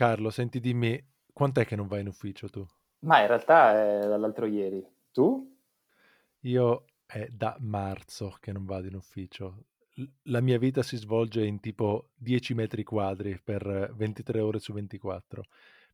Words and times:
Carlo, 0.00 0.30
senti 0.30 0.60
dimmi, 0.60 0.98
quant'è 1.30 1.66
che 1.66 1.76
non 1.76 1.86
vai 1.86 2.00
in 2.00 2.06
ufficio 2.06 2.48
tu? 2.48 2.66
Ma 3.00 3.20
in 3.20 3.26
realtà 3.26 3.72
è 3.72 4.08
dall'altro 4.08 4.46
ieri. 4.46 4.82
Tu? 5.12 5.58
Io 6.44 6.84
è 7.04 7.28
da 7.30 7.54
marzo 7.60 8.34
che 8.40 8.50
non 8.50 8.64
vado 8.64 8.86
in 8.86 8.94
ufficio. 8.94 9.64
L- 9.96 10.04
la 10.30 10.40
mia 10.40 10.58
vita 10.58 10.82
si 10.82 10.96
svolge 10.96 11.44
in 11.44 11.60
tipo 11.60 12.12
10 12.14 12.54
metri 12.54 12.82
quadri 12.82 13.38
per 13.44 13.92
23 13.94 14.40
ore 14.40 14.58
su 14.58 14.72
24. 14.72 15.44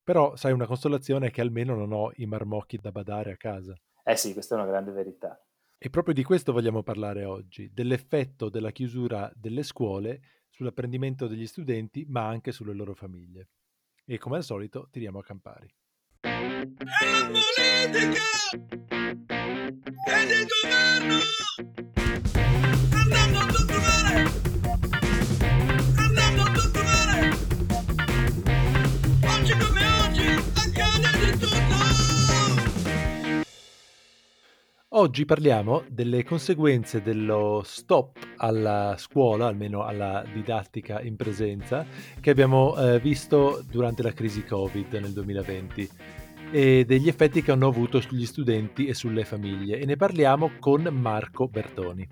Però 0.05 0.37
sai, 0.37 0.53
una 0.53 0.67
consolazione 0.67 1.27
è 1.27 1.31
che 1.33 1.41
almeno 1.41 1.75
non 1.75 1.91
ho 1.91 2.13
i 2.15 2.27
marmocchi 2.27 2.79
da 2.79 2.93
badare 2.93 3.33
a 3.33 3.37
casa. 3.37 3.75
Eh 4.05 4.15
sì, 4.15 4.35
questa 4.35 4.55
è 4.55 4.59
una 4.59 4.69
grande 4.69 4.93
verità. 4.93 5.45
E 5.79 5.91
proprio 5.91 6.15
di 6.15 6.23
questo 6.23 6.53
vogliamo 6.53 6.85
parlare 6.85 7.25
oggi, 7.25 7.73
dell'effetto 7.73 8.51
della 8.51 8.71
chiusura 8.71 9.29
delle 9.35 9.65
scuole 9.65 10.21
sull'apprendimento 10.49 11.27
degli 11.27 11.49
studenti, 11.49 12.07
ma 12.09 12.25
anche 12.29 12.53
sulle 12.53 12.73
loro 12.73 12.95
famiglie. 12.95 13.49
E 14.09 14.19
come 14.19 14.37
al 14.37 14.45
solito 14.45 14.87
tiriamo 14.89 15.19
a 15.19 15.23
campari. 15.25 15.69
È 16.21 16.29
la 16.29 17.27
politica! 17.27 18.23
È 20.05 20.23
il 20.23 20.47
governo! 20.47 21.19
Andiamo 22.93 23.39
a 23.41 23.47
tutto 23.47 24.46
Oggi 34.99 35.27
parliamo 35.27 35.85
delle 35.89 36.25
conseguenze 36.25 37.03
dello 37.03 37.61
stop 37.63 38.17
alla 38.39 38.95
scuola, 38.97 39.47
almeno 39.47 39.83
alla 39.85 40.25
didattica 40.33 41.03
in 41.03 41.17
presenza, 41.17 41.85
che 42.19 42.31
abbiamo 42.31 42.75
eh, 42.79 42.99
visto 42.99 43.63
durante 43.71 44.03
la 44.03 44.15
crisi 44.15 44.43
Covid 44.43 44.91
nel 44.95 45.13
2020 45.13 45.91
e 46.51 46.85
degli 46.87 47.09
effetti 47.09 47.43
che 47.43 47.53
hanno 47.53 47.69
avuto 47.69 48.01
sugli 48.01 48.25
studenti 48.25 48.87
e 48.87 48.95
sulle 48.95 49.27
famiglie. 49.27 49.79
E 49.79 49.85
ne 49.85 49.97
parliamo 49.97 50.53
con 50.59 50.85
Marco 50.85 51.47
Bertoni. 51.47 52.09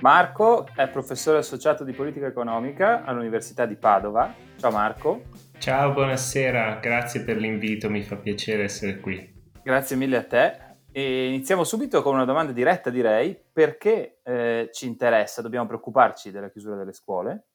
Marco 0.00 0.66
è 0.76 0.86
professore 0.88 1.38
associato 1.38 1.82
di 1.82 1.92
politica 1.92 2.26
economica 2.26 3.04
all'Università 3.04 3.64
di 3.64 3.76
Padova. 3.76 4.34
Ciao 4.58 4.70
Marco. 4.70 5.22
Ciao, 5.56 5.94
buonasera, 5.94 6.78
grazie 6.82 7.22
per 7.22 7.38
l'invito, 7.38 7.88
mi 7.88 8.02
fa 8.02 8.16
piacere 8.16 8.64
essere 8.64 9.00
qui. 9.00 9.36
Grazie 9.62 9.96
mille 9.96 10.18
a 10.18 10.24
te. 10.24 10.67
E 10.90 11.26
iniziamo 11.26 11.64
subito 11.64 12.02
con 12.02 12.14
una 12.14 12.24
domanda 12.24 12.52
diretta, 12.52 12.90
direi. 12.90 13.36
Perché 13.52 14.20
eh, 14.24 14.68
ci 14.72 14.86
interessa, 14.86 15.42
dobbiamo 15.42 15.66
preoccuparci 15.66 16.30
della 16.30 16.50
chiusura 16.50 16.76
delle 16.76 16.92
scuole? 16.92 17.46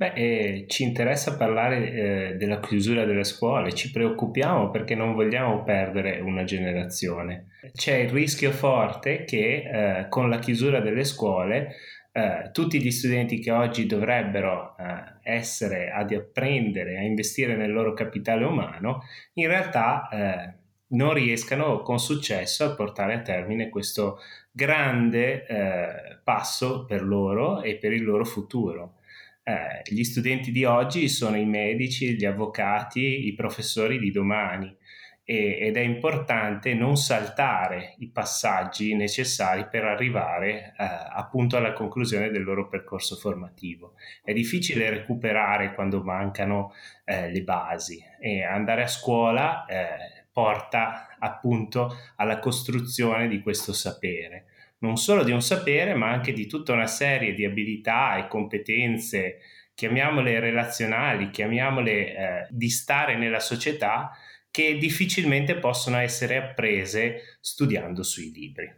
Beh, 0.00 0.12
eh, 0.14 0.64
ci 0.66 0.82
interessa 0.82 1.36
parlare 1.36 1.92
eh, 1.92 2.34
della 2.36 2.58
chiusura 2.58 3.04
delle 3.04 3.22
scuole, 3.24 3.74
ci 3.74 3.90
preoccupiamo 3.90 4.70
perché 4.70 4.94
non 4.94 5.12
vogliamo 5.12 5.62
perdere 5.62 6.20
una 6.20 6.44
generazione. 6.44 7.48
C'è 7.72 7.96
il 7.96 8.08
rischio 8.08 8.50
forte 8.50 9.24
che 9.24 10.00
eh, 10.00 10.08
con 10.08 10.30
la 10.30 10.38
chiusura 10.38 10.80
delle 10.80 11.04
scuole 11.04 11.74
eh, 12.12 12.48
tutti 12.50 12.82
gli 12.82 12.90
studenti 12.90 13.40
che 13.40 13.50
oggi 13.50 13.86
dovrebbero 13.86 14.74
eh, 14.78 15.34
essere 15.34 15.90
ad 15.90 16.10
apprendere, 16.12 16.96
a 16.96 17.02
investire 17.02 17.54
nel 17.54 17.70
loro 17.70 17.92
capitale 17.92 18.44
umano, 18.44 19.02
in 19.34 19.48
realtà 19.48 20.08
eh, 20.08 20.59
non 20.90 21.14
riescano 21.14 21.82
con 21.82 21.98
successo 21.98 22.64
a 22.64 22.74
portare 22.74 23.14
a 23.14 23.22
termine 23.22 23.68
questo 23.68 24.18
grande 24.50 25.46
eh, 25.46 26.18
passo 26.22 26.84
per 26.84 27.02
loro 27.02 27.62
e 27.62 27.76
per 27.76 27.92
il 27.92 28.04
loro 28.04 28.24
futuro. 28.24 28.96
Eh, 29.42 29.82
gli 29.84 30.04
studenti 30.04 30.52
di 30.52 30.64
oggi 30.64 31.08
sono 31.08 31.36
i 31.36 31.46
medici, 31.46 32.14
gli 32.14 32.24
avvocati, 32.24 33.26
i 33.26 33.34
professori 33.34 33.98
di 33.98 34.10
domani 34.10 34.76
e, 35.24 35.58
ed 35.60 35.76
è 35.76 35.80
importante 35.80 36.74
non 36.74 36.96
saltare 36.96 37.94
i 37.98 38.08
passaggi 38.08 38.94
necessari 38.94 39.68
per 39.70 39.84
arrivare 39.84 40.74
eh, 40.76 40.84
appunto 41.12 41.56
alla 41.56 41.72
conclusione 41.72 42.30
del 42.30 42.42
loro 42.42 42.68
percorso 42.68 43.14
formativo. 43.14 43.94
È 44.22 44.32
difficile 44.32 44.90
recuperare 44.90 45.72
quando 45.74 46.02
mancano 46.02 46.72
eh, 47.04 47.30
le 47.30 47.42
basi 47.42 48.02
e 48.20 48.42
andare 48.42 48.82
a 48.82 48.88
scuola 48.88 49.64
eh, 49.66 50.19
porta 50.40 51.16
appunto 51.18 51.94
alla 52.16 52.38
costruzione 52.38 53.28
di 53.28 53.42
questo 53.42 53.74
sapere, 53.74 54.46
non 54.78 54.96
solo 54.96 55.22
di 55.22 55.32
un 55.32 55.42
sapere, 55.42 55.94
ma 55.94 56.10
anche 56.10 56.32
di 56.32 56.46
tutta 56.46 56.72
una 56.72 56.86
serie 56.86 57.34
di 57.34 57.44
abilità 57.44 58.16
e 58.16 58.26
competenze, 58.26 59.40
chiamiamole 59.74 60.40
relazionali, 60.40 61.28
chiamiamole 61.28 61.90
eh, 61.92 62.46
di 62.48 62.70
stare 62.70 63.18
nella 63.18 63.40
società, 63.40 64.12
che 64.50 64.78
difficilmente 64.78 65.58
possono 65.58 65.98
essere 65.98 66.38
apprese 66.38 67.36
studiando 67.40 68.02
sui 68.02 68.32
libri. 68.32 68.74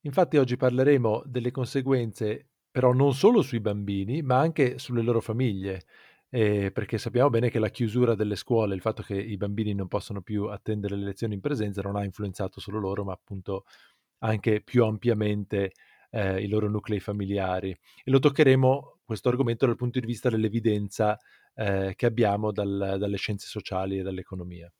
Infatti 0.00 0.36
oggi 0.36 0.56
parleremo 0.56 1.22
delle 1.26 1.52
conseguenze 1.52 2.48
però 2.76 2.92
non 2.92 3.14
solo 3.14 3.40
sui 3.40 3.60
bambini, 3.60 4.20
ma 4.20 4.38
anche 4.38 4.78
sulle 4.78 5.00
loro 5.00 5.22
famiglie, 5.22 5.84
eh, 6.36 6.70
perché 6.70 6.98
sappiamo 6.98 7.30
bene 7.30 7.48
che 7.48 7.58
la 7.58 7.70
chiusura 7.70 8.14
delle 8.14 8.36
scuole, 8.36 8.74
il 8.74 8.82
fatto 8.82 9.02
che 9.02 9.14
i 9.14 9.38
bambini 9.38 9.72
non 9.72 9.88
possono 9.88 10.20
più 10.20 10.48
attendere 10.48 10.94
le 10.94 11.04
lezioni 11.04 11.32
in 11.32 11.40
presenza, 11.40 11.80
non 11.80 11.96
ha 11.96 12.04
influenzato 12.04 12.60
solo 12.60 12.78
loro, 12.78 13.04
ma 13.04 13.14
appunto 13.14 13.64
anche 14.18 14.60
più 14.60 14.84
ampiamente 14.84 15.72
eh, 16.10 16.42
i 16.42 16.48
loro 16.48 16.68
nuclei 16.68 17.00
familiari. 17.00 17.70
E 17.70 18.10
lo 18.10 18.18
toccheremo 18.18 18.98
questo 19.02 19.30
argomento 19.30 19.64
dal 19.64 19.76
punto 19.76 19.98
di 19.98 20.04
vista 20.04 20.28
dell'evidenza 20.28 21.18
eh, 21.54 21.94
che 21.96 22.04
abbiamo 22.04 22.52
dal, 22.52 22.96
dalle 22.98 23.16
scienze 23.16 23.46
sociali 23.48 23.98
e 23.98 24.02
dall'economia. 24.02 24.70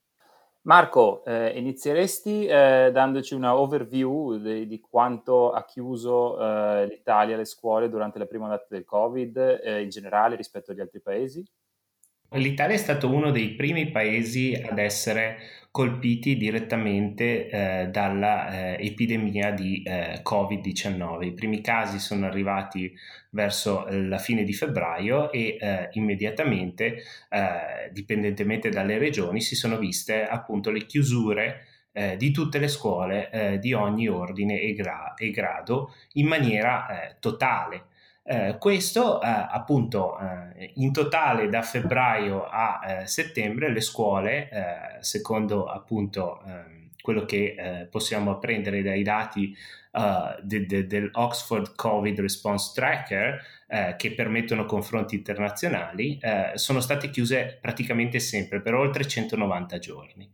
Marco, 0.66 1.24
eh, 1.24 1.56
inizieresti 1.56 2.44
eh, 2.44 2.90
dandoci 2.92 3.34
una 3.34 3.56
overview 3.56 4.36
di, 4.38 4.66
di 4.66 4.80
quanto 4.80 5.52
ha 5.52 5.64
chiuso 5.64 6.40
eh, 6.40 6.86
l'Italia 6.88 7.36
le 7.36 7.44
scuole 7.44 7.88
durante 7.88 8.18
la 8.18 8.26
prima 8.26 8.46
ondata 8.46 8.66
del 8.70 8.84
Covid 8.84 9.60
eh, 9.62 9.82
in 9.82 9.90
generale 9.90 10.34
rispetto 10.34 10.72
agli 10.72 10.80
altri 10.80 11.00
paesi? 11.00 11.44
L'Italia 12.30 12.74
è 12.74 12.78
stato 12.78 13.12
uno 13.12 13.30
dei 13.30 13.50
primi 13.50 13.90
paesi 13.90 14.54
ad 14.54 14.78
essere 14.78 15.38
colpiti 15.70 16.36
direttamente 16.36 17.48
eh, 17.48 17.88
dalla 17.88 18.76
eh, 18.78 18.86
epidemia 18.86 19.52
di 19.52 19.82
eh, 19.82 20.22
Covid-19. 20.24 21.22
I 21.22 21.34
primi 21.34 21.60
casi 21.60 21.98
sono 21.98 22.26
arrivati 22.26 22.92
verso 23.30 23.86
la 23.88 24.18
fine 24.18 24.42
di 24.42 24.54
febbraio 24.54 25.30
e 25.30 25.56
eh, 25.60 25.88
immediatamente, 25.92 27.02
eh, 27.28 27.90
dipendentemente 27.92 28.70
dalle 28.70 28.98
regioni, 28.98 29.40
si 29.40 29.54
sono 29.54 29.76
viste 29.76 30.26
appunto 30.26 30.70
le 30.70 30.86
chiusure 30.86 31.66
eh, 31.92 32.16
di 32.16 32.30
tutte 32.32 32.58
le 32.58 32.68
scuole 32.68 33.58
di 33.60 33.72
ogni 33.72 34.08
ordine 34.08 34.60
e, 34.60 34.74
gra- 34.74 35.14
e, 35.14 35.30
grado 35.30 35.94
in 36.14 36.26
maniera 36.26 37.14
totale. 37.20 37.84
Eh, 38.28 38.56
questo 38.58 39.22
eh, 39.22 39.26
appunto 39.28 40.18
eh, 40.18 40.72
in 40.74 40.92
totale 40.92 41.48
da 41.48 41.62
febbraio 41.62 42.44
a 42.44 42.80
eh, 42.84 43.06
settembre 43.06 43.70
le 43.70 43.80
scuole, 43.80 44.50
eh, 44.50 45.00
secondo 45.00 45.66
appunto 45.66 46.42
ehm, 46.44 46.90
quello 47.00 47.24
che 47.24 47.86
possiamo 47.88 48.32
apprendere 48.32 48.82
dai 48.82 49.04
dati 49.04 49.56
de, 50.42 50.66
de, 50.66 50.88
dell'Oxford 50.88 51.76
Covid 51.76 52.18
Response 52.18 52.72
Tracker, 52.74 53.40
che 53.96 54.12
permettono 54.12 54.64
confronti 54.64 55.14
internazionali, 55.14 56.18
sono 56.54 56.80
state 56.80 57.10
chiuse 57.10 57.58
praticamente 57.60 58.18
sempre 58.18 58.60
per 58.60 58.74
oltre 58.74 59.06
190 59.06 59.78
giorni. 59.78 60.28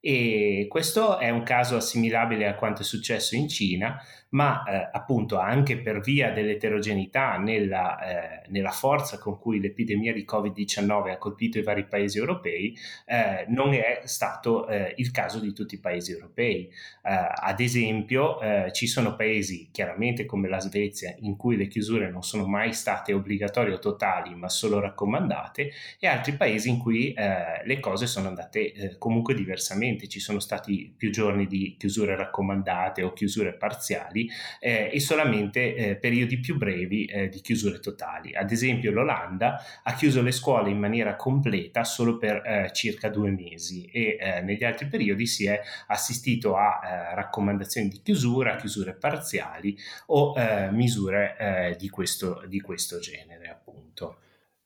E 0.00 0.66
questo 0.68 1.18
è 1.18 1.30
un 1.30 1.42
caso 1.42 1.76
assimilabile 1.76 2.46
a 2.46 2.54
quanto 2.54 2.82
è 2.82 2.84
successo 2.84 3.34
in 3.34 3.48
Cina, 3.48 4.00
ma 4.30 4.62
eh, 4.64 4.88
appunto 4.92 5.38
anche 5.38 5.78
per 5.78 6.00
via 6.00 6.30
dell'eterogeneità 6.32 7.38
nella, 7.38 8.42
eh, 8.42 8.48
nella, 8.48 8.70
forza 8.70 9.18
con 9.18 9.38
cui 9.38 9.60
l'epidemia 9.60 10.12
di 10.12 10.26
Covid-19 10.28 11.10
ha 11.10 11.16
colpito 11.16 11.58
i 11.58 11.62
vari 11.62 11.86
paesi 11.86 12.18
europei, 12.18 12.76
eh, 13.06 13.46
non 13.48 13.72
è 13.72 14.02
stato 14.04 14.68
eh, 14.68 14.92
il 14.98 15.10
caso 15.10 15.40
di 15.40 15.52
tutti 15.52 15.76
i 15.76 15.80
paesi 15.80 16.12
europei. 16.12 16.70
Eh, 17.02 17.28
ad 17.34 17.60
esempio, 17.60 18.40
eh, 18.40 18.70
ci 18.72 18.86
sono 18.86 19.16
paesi, 19.16 19.70
chiaramente 19.72 20.26
come 20.26 20.48
la 20.48 20.60
Svezia, 20.60 21.14
in 21.20 21.36
cui 21.36 21.56
le 21.56 21.66
chiusure 21.66 22.10
non 22.10 22.22
sono 22.22 22.46
mai 22.46 22.72
state 22.74 23.14
obbligatorie 23.14 23.74
o 23.74 23.78
totali, 23.78 24.34
ma 24.34 24.48
solo 24.48 24.80
raccomandate, 24.80 25.70
e 25.98 26.06
altri 26.06 26.32
paesi 26.32 26.68
in 26.68 26.78
cui 26.78 27.14
le 27.14 27.80
cose 27.80 28.06
sono 28.06 28.28
andate 28.28 28.96
comunque 28.98 29.34
diversamente. 29.34 30.08
Ci 30.08 30.20
sono 30.20 30.38
stati 30.40 30.92
più 30.96 31.10
giorni 31.10 31.46
di 31.46 31.76
chiusure 31.78 32.16
raccomandate 32.16 33.02
o 33.02 33.12
chiusure 33.12 33.54
parziali 33.54 34.17
totali 34.26 34.30
eh, 34.58 34.90
e 34.92 35.00
solamente 35.00 35.74
eh, 35.74 35.96
periodi 35.96 36.40
più 36.40 36.56
brevi 36.56 37.04
eh, 37.04 37.28
di 37.28 37.40
chiusure 37.40 37.78
totali. 37.78 38.34
Ad 38.34 38.50
esempio 38.50 38.90
l'Olanda 38.90 39.62
ha 39.82 39.94
chiuso 39.94 40.22
le 40.22 40.32
scuole 40.32 40.70
in 40.70 40.78
maniera 40.78 41.14
completa 41.14 41.84
solo 41.84 42.18
per 42.18 42.42
eh, 42.44 42.70
circa 42.72 43.08
due 43.08 43.30
mesi 43.30 43.84
e 43.86 44.16
eh, 44.18 44.40
negli 44.40 44.64
altri 44.64 44.88
periodi 44.88 45.26
si 45.26 45.46
è 45.46 45.60
assistito 45.86 46.56
a 46.56 46.80
eh, 46.82 47.14
raccomandazioni 47.14 47.88
di 47.88 48.00
chiusura, 48.02 48.56
chiusure 48.56 48.94
parziali 48.94 49.76
o 50.06 50.34
misure 50.70 51.76
di 51.78 51.88
questo, 51.88 52.42
di 52.46 52.60
questo 52.60 52.98
genere 52.98 53.48
appunto. 53.48 54.18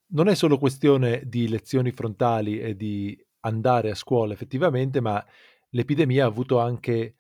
non 0.09 0.29
è 0.29 0.35
solo 0.35 0.59
questione 0.59 1.23
di 1.25 1.49
lezioni 1.49 1.91
frontali 1.91 2.61
e 2.61 2.77
di 2.77 3.19
andare 3.41 3.91
a 3.91 3.95
scuola 3.95 4.33
effettivamente, 4.33 5.01
ma 5.01 5.25
l'epidemia 5.71 6.25
ha 6.25 6.29
avuto 6.29 6.61
anche 6.61 7.15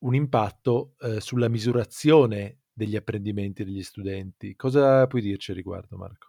un 0.00 0.14
impatto 0.14 0.94
eh, 1.00 1.20
sulla 1.20 1.48
misurazione 1.48 2.60
degli 2.72 2.96
apprendimenti 2.96 3.64
degli 3.64 3.82
studenti. 3.82 4.54
Cosa 4.56 5.06
puoi 5.06 5.22
dirci 5.22 5.50
a 5.50 5.54
riguardo, 5.54 5.96
Marco? 5.96 6.27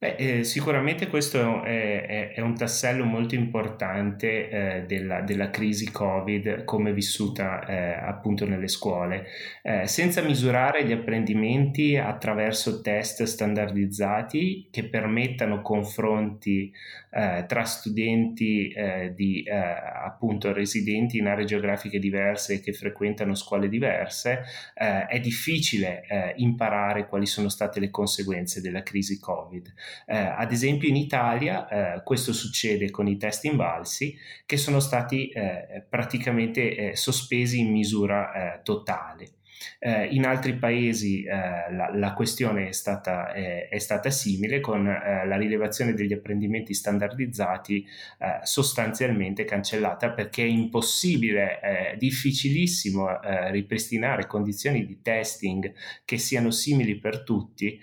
Beh, 0.00 0.14
eh, 0.14 0.44
sicuramente 0.44 1.08
questo 1.08 1.64
è, 1.64 2.06
è, 2.06 2.32
è, 2.34 2.40
un 2.40 2.54
tassello 2.54 3.04
molto 3.04 3.34
importante 3.34 4.48
eh, 4.48 4.84
della, 4.86 5.22
della, 5.22 5.50
crisi 5.50 5.90
Covid 5.90 6.62
come 6.62 6.92
vissuta 6.92 7.66
eh, 7.66 7.94
appunto 7.94 8.46
nelle 8.46 8.68
scuole. 8.68 9.26
Eh, 9.60 9.88
senza 9.88 10.22
misurare 10.22 10.84
gli 10.84 10.92
apprendimenti 10.92 11.96
attraverso 11.96 12.80
test 12.80 13.24
standardizzati 13.24 14.68
che 14.70 14.84
permettano 14.84 15.62
confronti 15.62 16.72
eh, 17.10 17.44
tra 17.48 17.64
studenti 17.64 18.68
eh, 18.68 19.12
di 19.16 19.44
appunto 19.48 20.52
residenti 20.52 21.18
in 21.18 21.26
aree 21.26 21.44
geografiche 21.44 21.98
diverse 21.98 22.54
e 22.54 22.60
che 22.60 22.72
frequentano 22.72 23.34
scuole 23.34 23.68
diverse, 23.68 24.42
è 24.74 25.18
difficile 25.20 26.34
imparare 26.36 27.06
quali 27.08 27.26
sono 27.26 27.48
state 27.48 27.80
le 27.80 27.90
conseguenze 27.90 28.60
della 28.60 28.82
crisi 28.82 29.18
Covid. 29.18 29.72
Eh, 30.06 30.16
ad 30.16 30.52
esempio 30.52 30.88
in 30.88 30.96
Italia 30.96 31.68
eh, 31.68 32.02
questo 32.02 32.32
succede 32.32 32.90
con 32.90 33.06
i 33.06 33.16
test 33.16 33.44
invalsi 33.44 34.16
che 34.46 34.56
sono 34.56 34.80
stati 34.80 35.28
eh, 35.28 35.84
praticamente 35.88 36.90
eh, 36.90 36.96
sospesi 36.96 37.60
in 37.60 37.70
misura 37.70 38.32
eh, 38.32 38.62
totale. 38.62 39.37
Eh, 39.78 40.06
in 40.06 40.26
altri 40.26 40.54
paesi 40.56 41.22
eh, 41.22 41.32
la, 41.72 41.90
la, 41.94 42.12
questione 42.14 42.68
è 42.68 42.72
stata, 42.72 43.32
eh, 43.32 43.68
è 43.68 43.78
stata 43.78 44.10
simile 44.10 44.60
con 44.60 44.86
eh, 44.86 45.26
la 45.26 45.36
rilevazione 45.36 45.94
degli 45.94 46.12
apprendimenti 46.12 46.74
standardizzati 46.74 47.84
eh, 48.18 48.40
sostanzialmente 48.42 49.44
cancellata 49.44 50.10
perché 50.10 50.42
è 50.42 50.46
impossibile, 50.46 51.60
è 51.60 51.94
difficilissimo 51.96 53.20
eh, 53.20 53.50
ripristinare 53.50 54.26
condizioni 54.26 54.84
di 54.84 55.00
testing 55.02 55.72
che 56.04 56.18
siano 56.18 56.50
simili 56.50 56.98
per 56.98 57.22
tutti 57.22 57.80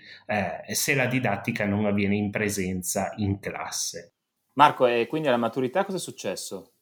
se 0.72 0.94
la 0.94 1.06
didattica 1.06 1.64
non 1.66 1.86
avviene 1.86 2.16
in 2.16 2.30
presenza 2.30 3.12
in 3.16 3.38
classe. 3.38 4.14
Marco, 4.54 4.86
e 4.86 5.06
quindi 5.06 5.28
alla 5.28 5.36
maturità 5.36 5.84
cosa 5.84 5.98
è 5.98 6.00
successo? 6.00 6.75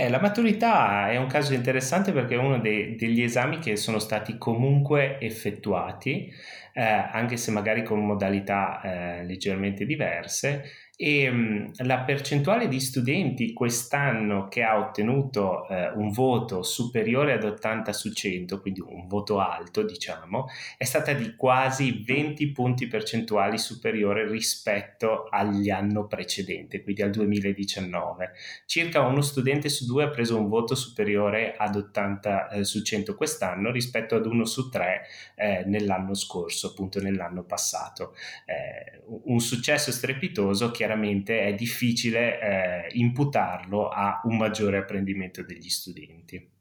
Eh, 0.00 0.08
la 0.10 0.20
maturità 0.20 1.10
è 1.10 1.16
un 1.16 1.26
caso 1.26 1.54
interessante 1.54 2.12
perché 2.12 2.36
è 2.36 2.38
uno 2.38 2.60
dei, 2.60 2.94
degli 2.94 3.20
esami 3.20 3.58
che 3.58 3.74
sono 3.74 3.98
stati 3.98 4.38
comunque 4.38 5.18
effettuati, 5.18 6.32
eh, 6.78 6.80
anche 7.10 7.36
se 7.36 7.50
magari 7.50 7.82
con 7.82 8.06
modalità 8.06 8.80
eh, 8.80 9.24
leggermente 9.24 9.84
diverse, 9.84 10.62
e 11.00 11.30
mh, 11.30 11.84
la 11.86 12.00
percentuale 12.00 12.66
di 12.66 12.80
studenti 12.80 13.52
quest'anno 13.52 14.48
che 14.48 14.64
ha 14.64 14.76
ottenuto 14.78 15.68
eh, 15.68 15.90
un 15.90 16.10
voto 16.10 16.64
superiore 16.64 17.34
ad 17.34 17.44
80 17.44 17.92
su 17.92 18.12
100, 18.12 18.60
quindi 18.60 18.80
un 18.80 19.06
voto 19.06 19.38
alto, 19.38 19.84
diciamo, 19.84 20.48
è 20.76 20.82
stata 20.82 21.12
di 21.12 21.36
quasi 21.36 22.02
20 22.04 22.50
punti 22.50 22.88
percentuali 22.88 23.58
superiore 23.58 24.28
rispetto 24.28 25.28
all'anno 25.30 26.08
precedente, 26.08 26.82
quindi 26.82 27.02
al 27.02 27.12
2019. 27.12 28.32
Circa 28.66 29.02
uno 29.02 29.20
studente 29.20 29.68
su 29.68 29.86
due 29.86 30.02
ha 30.02 30.08
preso 30.08 30.36
un 30.36 30.48
voto 30.48 30.74
superiore 30.74 31.54
ad 31.56 31.76
80 31.76 32.48
eh, 32.48 32.64
su 32.64 32.82
100 32.82 33.14
quest'anno 33.14 33.70
rispetto 33.70 34.16
ad 34.16 34.26
uno 34.26 34.44
su 34.44 34.68
tre 34.68 35.02
eh, 35.36 35.62
nell'anno 35.64 36.14
scorso, 36.14 36.67
appunto 36.68 37.00
nell'anno 37.00 37.44
passato. 37.44 38.14
Eh, 38.46 39.02
un 39.24 39.40
successo 39.40 39.92
strepitoso 39.92 40.70
chiaramente 40.70 41.40
è 41.40 41.54
difficile 41.54 42.40
eh, 42.40 42.88
imputarlo 42.92 43.88
a 43.88 44.20
un 44.24 44.36
maggiore 44.36 44.78
apprendimento 44.78 45.42
degli 45.42 45.68
studenti. 45.68 46.56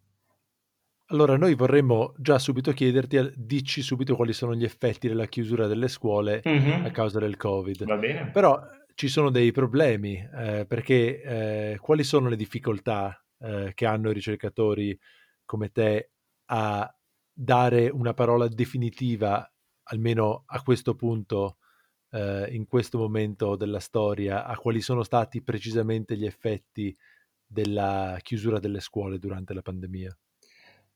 Allora, 1.10 1.38
noi 1.38 1.56
vorremmo 1.56 2.14
già 2.18 2.38
subito 2.38 2.74
chiederti, 2.74 3.32
dici 3.36 3.82
subito 3.82 4.16
quali 4.16 4.34
sono 4.34 4.54
gli 4.54 4.66
effetti 4.66 5.08
della 5.08 5.28
chiusura 5.28 5.66
delle 5.66 5.88
scuole 5.88 6.42
mm-hmm. 6.46 6.84
a 6.84 6.92
causa 6.92 7.20
del 7.20 7.38
Covid. 7.38 7.86
Va 7.86 7.96
bene. 7.96 8.30
Però 8.30 8.62
ci 8.94 9.08
sono 9.08 9.30
dei 9.30 9.52
problemi, 9.52 10.16
eh, 10.16 10.66
perché 10.68 11.22
eh, 11.22 11.78
quali 11.80 12.04
sono 12.04 12.28
le 12.28 12.36
difficoltà 12.36 13.24
eh, 13.40 13.72
che 13.74 13.86
hanno 13.86 14.10
i 14.10 14.14
ricercatori 14.14 15.00
come 15.46 15.70
te 15.70 16.12
a 16.48 16.94
dare 17.32 17.88
una 17.90 18.14
parola 18.14 18.48
definitiva, 18.48 19.50
almeno 19.90 20.44
a 20.46 20.62
questo 20.62 20.96
punto, 20.96 21.58
eh, 22.12 22.48
in 22.52 22.68
questo 22.68 22.98
momento 22.98 23.56
della 23.56 23.80
storia 23.80 24.46
a 24.46 24.58
quali 24.58 24.82
sono 24.82 25.04
stati 25.04 25.42
precisamente 25.42 26.16
gli 26.16 26.26
effetti 26.26 26.96
della 27.46 28.18
chiusura 28.22 28.60
delle 28.60 28.80
scuole 28.80 29.20
durante 29.20 29.54
la 29.54 29.62
pandemia? 29.62 30.18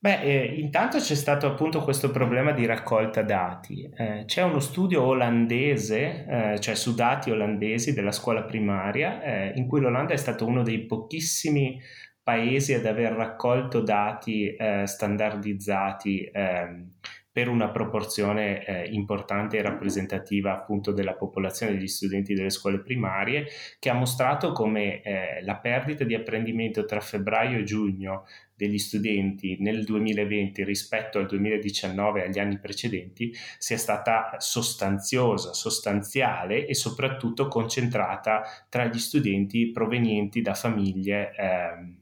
Beh, 0.02 0.20
eh, 0.20 0.44
intanto 0.58 0.98
c'è 0.98 1.14
stato 1.14 1.46
appunto 1.46 1.84
questo 1.84 2.10
problema 2.10 2.50
di 2.50 2.66
raccolta 2.66 3.22
dati. 3.22 3.88
Eh, 3.96 4.24
c'è 4.26 4.42
uno 4.42 4.58
studio 4.58 5.00
olandese, 5.02 6.26
eh, 6.26 6.60
cioè 6.60 6.74
su 6.74 6.92
dati 6.96 7.30
olandesi 7.30 7.94
della 7.94 8.10
scuola 8.10 8.42
primaria, 8.42 9.22
eh, 9.22 9.52
in 9.54 9.68
cui 9.68 9.80
l'Olanda 9.80 10.12
è 10.12 10.16
stato 10.16 10.44
uno 10.44 10.64
dei 10.64 10.86
pochissimi 10.86 11.80
paesi 12.20 12.74
ad 12.74 12.84
aver 12.86 13.12
raccolto 13.12 13.80
dati 13.80 14.52
eh, 14.54 14.86
standardizzati 14.86 16.28
ehm, 16.32 16.94
per 17.32 17.48
una 17.48 17.70
proporzione 17.70 18.64
eh, 18.64 18.88
importante 18.90 19.56
e 19.56 19.62
rappresentativa 19.62 20.52
appunto 20.52 20.92
della 20.92 21.14
popolazione 21.14 21.72
degli 21.72 21.88
studenti 21.88 22.34
delle 22.34 22.50
scuole 22.50 22.80
primarie, 22.80 23.46
che 23.78 23.88
ha 23.88 23.94
mostrato 23.94 24.52
come 24.52 25.00
eh, 25.00 25.42
la 25.42 25.56
perdita 25.56 26.04
di 26.04 26.14
apprendimento 26.14 26.84
tra 26.84 27.00
febbraio 27.00 27.58
e 27.58 27.64
giugno 27.64 28.26
degli 28.54 28.78
studenti 28.78 29.56
nel 29.60 29.82
2020 29.84 30.62
rispetto 30.62 31.18
al 31.18 31.26
2019 31.26 32.20
e 32.20 32.26
agli 32.26 32.38
anni 32.38 32.58
precedenti 32.58 33.34
sia 33.58 33.78
stata 33.78 34.36
sostanziosa, 34.38 35.54
sostanziale 35.54 36.66
e 36.66 36.74
soprattutto 36.74 37.48
concentrata 37.48 38.42
tra 38.68 38.84
gli 38.84 38.98
studenti 38.98 39.70
provenienti 39.72 40.42
da 40.42 40.54
famiglie 40.54 41.34
eh, 41.34 42.00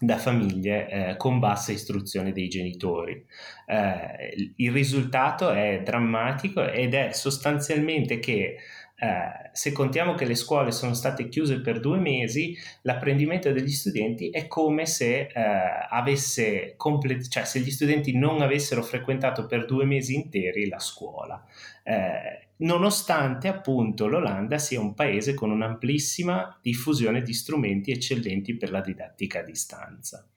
da 0.00 0.16
famiglie 0.16 0.88
eh, 0.88 1.16
con 1.16 1.38
bassa 1.38 1.72
istruzione 1.72 2.32
dei 2.32 2.48
genitori. 2.48 3.22
Eh, 3.66 4.52
il 4.56 4.72
risultato 4.72 5.50
è 5.50 5.82
drammatico 5.84 6.66
ed 6.66 6.94
è 6.94 7.12
sostanzialmente 7.12 8.18
che 8.18 8.56
eh, 9.00 9.48
se 9.52 9.72
contiamo 9.72 10.14
che 10.14 10.26
le 10.26 10.34
scuole 10.34 10.72
sono 10.72 10.92
state 10.92 11.30
chiuse 11.30 11.62
per 11.62 11.80
due 11.80 11.98
mesi, 11.98 12.54
l'apprendimento 12.82 13.50
degli 13.50 13.70
studenti 13.70 14.28
è 14.28 14.46
come 14.46 14.84
se, 14.84 15.20
eh, 15.20 15.40
avesse 15.88 16.74
complet- 16.76 17.26
cioè 17.28 17.44
se 17.44 17.60
gli 17.60 17.70
studenti 17.70 18.14
non 18.14 18.42
avessero 18.42 18.82
frequentato 18.82 19.46
per 19.46 19.64
due 19.64 19.86
mesi 19.86 20.14
interi 20.14 20.68
la 20.68 20.78
scuola. 20.78 21.42
Eh, 21.82 22.48
nonostante 22.58 23.48
appunto 23.48 24.06
l'Olanda 24.06 24.58
sia 24.58 24.80
un 24.80 24.92
paese 24.92 25.32
con 25.32 25.50
un'amplissima 25.50 26.58
diffusione 26.60 27.22
di 27.22 27.32
strumenti 27.32 27.92
eccellenti 27.92 28.54
per 28.56 28.70
la 28.70 28.82
didattica 28.82 29.38
a 29.38 29.44
distanza. 29.44 30.28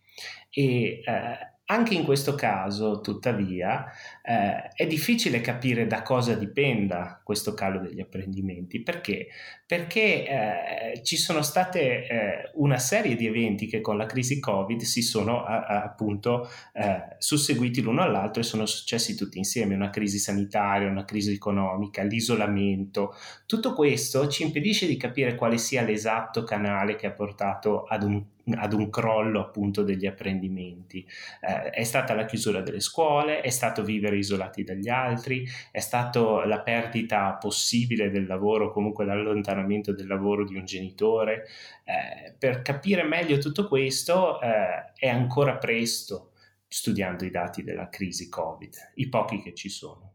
E 0.50 1.02
eh, 1.04 1.54
anche 1.66 1.94
in 1.94 2.04
questo 2.04 2.36
caso, 2.36 3.00
tuttavia, 3.00 3.86
eh, 4.26 4.70
è 4.74 4.88
difficile 4.88 5.42
capire 5.42 5.86
da 5.86 6.02
cosa 6.02 6.34
dipenda 6.36 7.20
questo 7.22 7.54
calo 7.54 7.80
degli 7.80 8.00
apprendimenti. 8.00 8.82
Perché? 8.82 9.28
Perché 9.66 10.26
eh, 10.26 11.04
ci 11.04 11.18
sono 11.18 11.42
state 11.42 12.08
eh, 12.08 12.52
una 12.54 12.78
serie 12.78 13.16
di 13.16 13.28
eventi 13.28 13.68
che 13.68 13.82
con 13.82 13.98
la 13.98 14.06
crisi 14.06 14.40
Covid 14.40 14.80
si 14.82 15.02
sono 15.02 15.44
a, 15.44 15.66
a, 15.66 15.84
appunto 15.84 16.50
eh, 16.72 17.16
susseguiti 17.18 17.82
l'uno 17.82 18.02
all'altro 18.02 18.42
e 18.42 18.46
sono 18.46 18.66
successi 18.66 19.16
tutti 19.16 19.38
insieme. 19.38 19.76
Una 19.76 19.90
crisi 19.90 20.20
sanitaria, 20.20 20.90
una 20.90 21.04
crisi 21.04 21.34
economica, 21.34 22.02
l'isolamento. 22.04 23.14
Tutto 23.46 23.74
questo 23.74 24.30
ci 24.30 24.44
impedisce 24.44 24.88
di 24.88 24.96
capire 24.96 25.36
quale 25.36 25.58
sia 25.58 25.82
l'esatto 25.84 26.44
canale 26.44 26.96
che 26.96 27.08
ha 27.08 27.12
portato 27.12 27.84
ad 27.84 28.04
un 28.04 28.24
ad 28.56 28.74
un 28.74 28.90
crollo 28.90 29.40
appunto 29.40 29.84
degli 29.84 30.06
apprendimenti. 30.06 31.06
Eh, 31.40 31.70
è 31.70 31.84
stata 31.84 32.14
la 32.14 32.26
chiusura 32.26 32.62
delle 32.62 32.82
scuole, 32.82 33.42
è 33.42 33.50
stato 33.50 33.84
vivere 33.84 34.13
isolati 34.18 34.64
dagli 34.64 34.90
altri, 34.90 35.46
è 35.72 35.80
stata 35.80 36.46
la 36.46 36.62
perdita 36.62 37.38
possibile 37.40 38.10
del 38.10 38.26
lavoro, 38.26 38.72
comunque 38.72 39.06
l'allontanamento 39.06 39.94
del 39.94 40.08
lavoro 40.08 40.46
di 40.46 40.56
un 40.56 40.66
genitore. 40.66 41.46
Eh, 41.84 42.36
per 42.38 42.62
capire 42.62 43.04
meglio 43.04 43.38
tutto 43.38 43.68
questo 43.68 44.40
eh, 44.42 44.94
è 44.96 45.08
ancora 45.08 45.58
presto 45.58 46.32
studiando 46.68 47.24
i 47.24 47.30
dati 47.30 47.64
della 47.64 47.90
crisi 47.90 48.30
Covid, 48.30 48.92
i 48.96 49.08
pochi 49.08 49.42
che 49.42 49.54
ci 49.54 49.70
sono. 49.70 50.14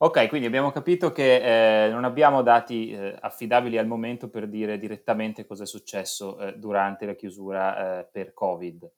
Ok, 0.00 0.28
quindi 0.28 0.46
abbiamo 0.46 0.70
capito 0.70 1.10
che 1.10 1.86
eh, 1.86 1.90
non 1.90 2.04
abbiamo 2.04 2.42
dati 2.42 2.92
eh, 2.92 3.16
affidabili 3.20 3.78
al 3.78 3.88
momento 3.88 4.30
per 4.30 4.46
dire 4.46 4.78
direttamente 4.78 5.44
cosa 5.44 5.64
è 5.64 5.66
successo 5.66 6.38
eh, 6.38 6.52
durante 6.56 7.04
la 7.04 7.14
chiusura 7.14 7.98
eh, 7.98 8.08
per 8.10 8.32
Covid. 8.32 8.88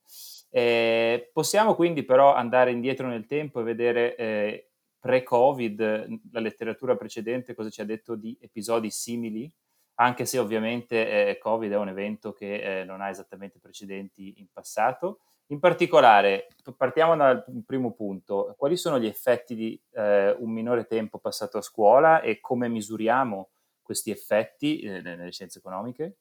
Possiamo 1.32 1.74
quindi 1.74 2.04
però 2.04 2.34
andare 2.34 2.72
indietro 2.72 3.06
nel 3.06 3.26
tempo 3.26 3.60
e 3.60 3.64
vedere 3.64 4.16
eh, 4.16 4.70
pre-Covid, 4.98 6.20
la 6.32 6.40
letteratura 6.40 6.96
precedente 6.96 7.54
cosa 7.54 7.70
ci 7.70 7.80
ha 7.80 7.84
detto 7.84 8.14
di 8.14 8.36
episodi 8.40 8.90
simili? 8.90 9.50
Anche 9.94 10.24
se 10.24 10.38
ovviamente 10.38 11.28
eh, 11.28 11.38
Covid 11.38 11.72
è 11.72 11.76
un 11.76 11.88
evento 11.88 12.32
che 12.32 12.80
eh, 12.80 12.84
non 12.84 13.00
ha 13.00 13.10
esattamente 13.10 13.58
precedenti 13.58 14.34
in 14.38 14.46
passato. 14.52 15.20
In 15.48 15.58
particolare, 15.58 16.48
partiamo 16.76 17.16
dal 17.16 17.44
primo 17.66 17.92
punto, 17.92 18.54
quali 18.56 18.76
sono 18.76 18.98
gli 18.98 19.06
effetti 19.06 19.54
di 19.54 19.82
eh, 19.92 20.30
un 20.38 20.50
minore 20.50 20.84
tempo 20.84 21.18
passato 21.18 21.58
a 21.58 21.62
scuola 21.62 22.20
e 22.20 22.40
come 22.40 22.68
misuriamo 22.68 23.50
questi 23.82 24.10
effetti 24.10 24.80
eh, 24.80 25.00
nelle 25.00 25.32
scienze 25.32 25.58
economiche? 25.58 26.18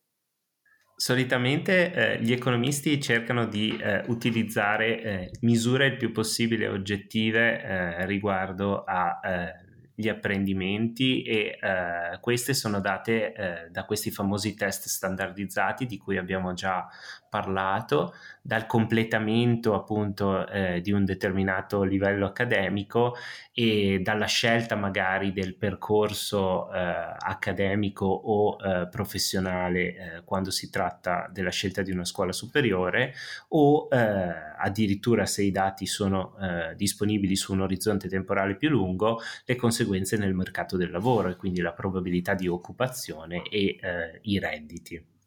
Solitamente 1.01 1.93
eh, 1.93 2.21
gli 2.21 2.33
economisti 2.33 3.01
cercano 3.01 3.45
di 3.45 3.73
eh, 3.77 4.03
utilizzare 4.07 5.01
eh, 5.01 5.31
misure 5.43 5.85
il 5.85 5.95
più 5.95 6.11
possibile 6.11 6.67
oggettive 6.67 7.63
eh, 7.63 8.05
riguardo 8.05 8.83
agli 8.83 10.07
eh, 10.07 10.09
apprendimenti 10.09 11.23
e 11.23 11.57
eh, 11.57 12.19
queste 12.19 12.53
sono 12.53 12.81
date 12.81 13.69
da 13.71 13.85
questi 13.85 14.11
famosi 14.11 14.55
test 14.55 14.89
standardizzati 14.89 15.85
di 15.85 15.97
cui 15.97 16.17
abbiamo 16.17 16.51
già 16.51 16.85
parlato, 17.29 18.13
dal 18.41 18.65
completamento 18.65 19.75
appunto 19.75 20.47
eh, 20.47 20.81
di 20.81 20.91
un 20.91 21.05
determinato 21.05 21.83
livello 21.83 22.25
accademico 22.25 23.15
e 23.53 23.99
dalla 24.01 24.25
scelta 24.25 24.75
magari 24.75 25.31
del 25.31 25.55
percorso 25.55 26.71
eh, 26.71 26.79
accademico 26.79 28.05
o 28.05 28.57
eh, 28.59 28.87
professionale 28.89 29.79
eh, 29.81 30.23
quando 30.23 30.49
si 30.49 30.69
tratta 30.69 31.29
della 31.31 31.51
scelta 31.51 31.81
di 31.81 31.91
una 31.91 32.05
scuola 32.05 32.31
superiore 32.31 33.13
o 33.49 33.87
eh, 33.91 33.97
addirittura 34.57 35.25
se 35.25 35.43
i 35.43 35.51
dati 35.51 35.85
sono 35.85 36.35
eh, 36.39 36.75
disponibili 36.75 37.35
su 37.35 37.53
un 37.53 37.61
orizzonte 37.61 38.07
temporale 38.07 38.55
più 38.55 38.69
lungo, 38.69 39.19
le 39.45 39.55
conseguenze 39.55 40.17
nel 40.17 40.33
mercato 40.33 40.75
del 40.75 40.89
lavoro 40.89 41.29
e 41.29 41.35
quindi 41.35 41.61
la 41.61 41.73
probabilità 41.73 42.33
di 42.33 42.47
occupazione 42.47 43.43
e 43.43 43.77
i 44.21 44.39
redditi. 44.39 45.18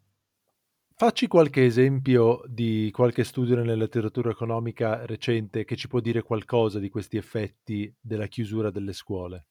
Facci 0.94 1.26
qualche 1.26 1.64
esempio 1.66 2.40
di 2.46 2.88
qualche 2.92 3.24
studio 3.24 3.56
nella 3.56 3.74
letteratura 3.74 4.30
economica 4.30 5.04
recente 5.04 5.64
che 5.64 5.76
ci 5.76 5.86
può 5.86 6.00
dire 6.00 6.22
qualcosa 6.22 6.78
di 6.78 6.88
questi 6.88 7.16
effetti 7.16 7.94
della 8.00 8.26
chiusura 8.26 8.70
delle 8.70 8.92
scuole. 8.94 9.46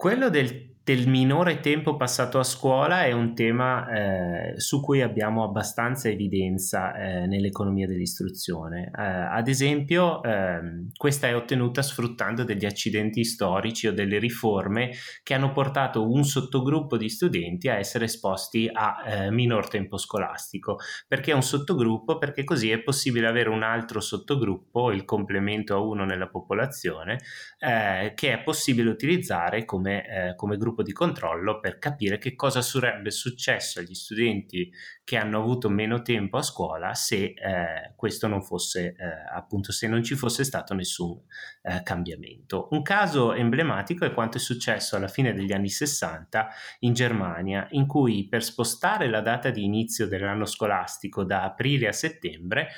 Quello 0.00 0.30
del, 0.30 0.76
del, 0.84 1.08
minore 1.08 1.58
tempo 1.58 1.96
passato 1.96 2.38
a 2.38 2.44
scuola 2.44 3.04
è 3.04 3.10
un 3.10 3.34
tema 3.34 3.88
eh, 3.90 4.60
su 4.60 4.80
cui 4.80 5.02
abbiamo 5.02 5.42
abbastanza 5.42 6.08
evidenza 6.08 6.94
eh, 6.94 7.26
nell'economia 7.26 7.88
dell'istruzione. 7.88 8.92
Eh, 8.96 9.02
ad 9.02 9.48
esempio, 9.48 10.22
ehm, 10.22 10.90
questa 10.96 11.26
è 11.26 11.34
ottenuta 11.34 11.82
sfruttando 11.82 12.44
degli 12.44 12.64
accidenti 12.64 13.24
storici 13.24 13.88
o 13.88 13.92
delle 13.92 14.20
riforme 14.20 14.92
che 15.24 15.34
hanno 15.34 15.50
portato 15.50 16.08
un 16.08 16.22
sottogruppo 16.22 16.96
di 16.96 17.08
studenti 17.08 17.68
a 17.68 17.74
essere 17.74 18.04
esposti 18.04 18.70
a 18.72 19.02
eh, 19.04 19.30
minor 19.32 19.66
tempo 19.66 19.96
scolastico. 19.96 20.76
Perché 21.08 21.32
è 21.32 21.34
un 21.34 21.42
sottogruppo? 21.42 22.18
Perché 22.18 22.44
così 22.44 22.70
è 22.70 22.78
possibile 22.78 23.26
avere 23.26 23.48
un 23.48 23.64
altro 23.64 23.98
sottogruppo, 23.98 24.92
il 24.92 25.04
complemento 25.04 25.74
a 25.74 25.80
uno 25.80 26.04
nella 26.04 26.28
popolazione, 26.28 27.18
eh, 27.58 28.12
che 28.14 28.32
è 28.32 28.42
possibile 28.44 28.90
utilizzare 28.90 29.64
come 29.64 29.87
come, 29.88 30.06
eh, 30.06 30.34
come 30.34 30.56
gruppo 30.56 30.82
di 30.82 30.92
controllo 30.92 31.60
per 31.60 31.78
capire 31.78 32.18
che 32.18 32.34
cosa 32.34 32.60
sarebbe 32.60 33.10
successo 33.10 33.80
agli 33.80 33.94
studenti 33.94 34.70
che 35.02 35.16
hanno 35.16 35.38
avuto 35.38 35.70
meno 35.70 36.02
tempo 36.02 36.36
a 36.36 36.42
scuola 36.42 36.94
se 36.94 37.34
eh, 37.34 37.94
questo 37.96 38.26
non 38.26 38.42
fosse 38.42 38.88
eh, 38.88 38.94
appunto 39.32 39.72
se 39.72 39.88
non 39.88 40.02
ci 40.02 40.14
fosse 40.14 40.44
stato 40.44 40.74
nessun 40.74 41.18
eh, 41.62 41.82
cambiamento. 41.82 42.68
Un 42.72 42.82
caso 42.82 43.32
emblematico 43.32 44.04
è 44.04 44.12
quanto 44.12 44.36
è 44.36 44.40
successo 44.40 44.96
alla 44.96 45.08
fine 45.08 45.32
degli 45.32 45.52
anni 45.52 45.70
60 45.70 46.48
in 46.80 46.92
Germania, 46.92 47.66
in 47.70 47.86
cui 47.86 48.28
per 48.28 48.44
spostare 48.44 49.08
la 49.08 49.20
data 49.20 49.50
di 49.50 49.64
inizio 49.64 50.06
dell'anno 50.06 50.44
scolastico 50.44 51.24
da 51.24 51.44
aprile 51.44 51.88
a 51.88 51.92
settembre 51.92 52.68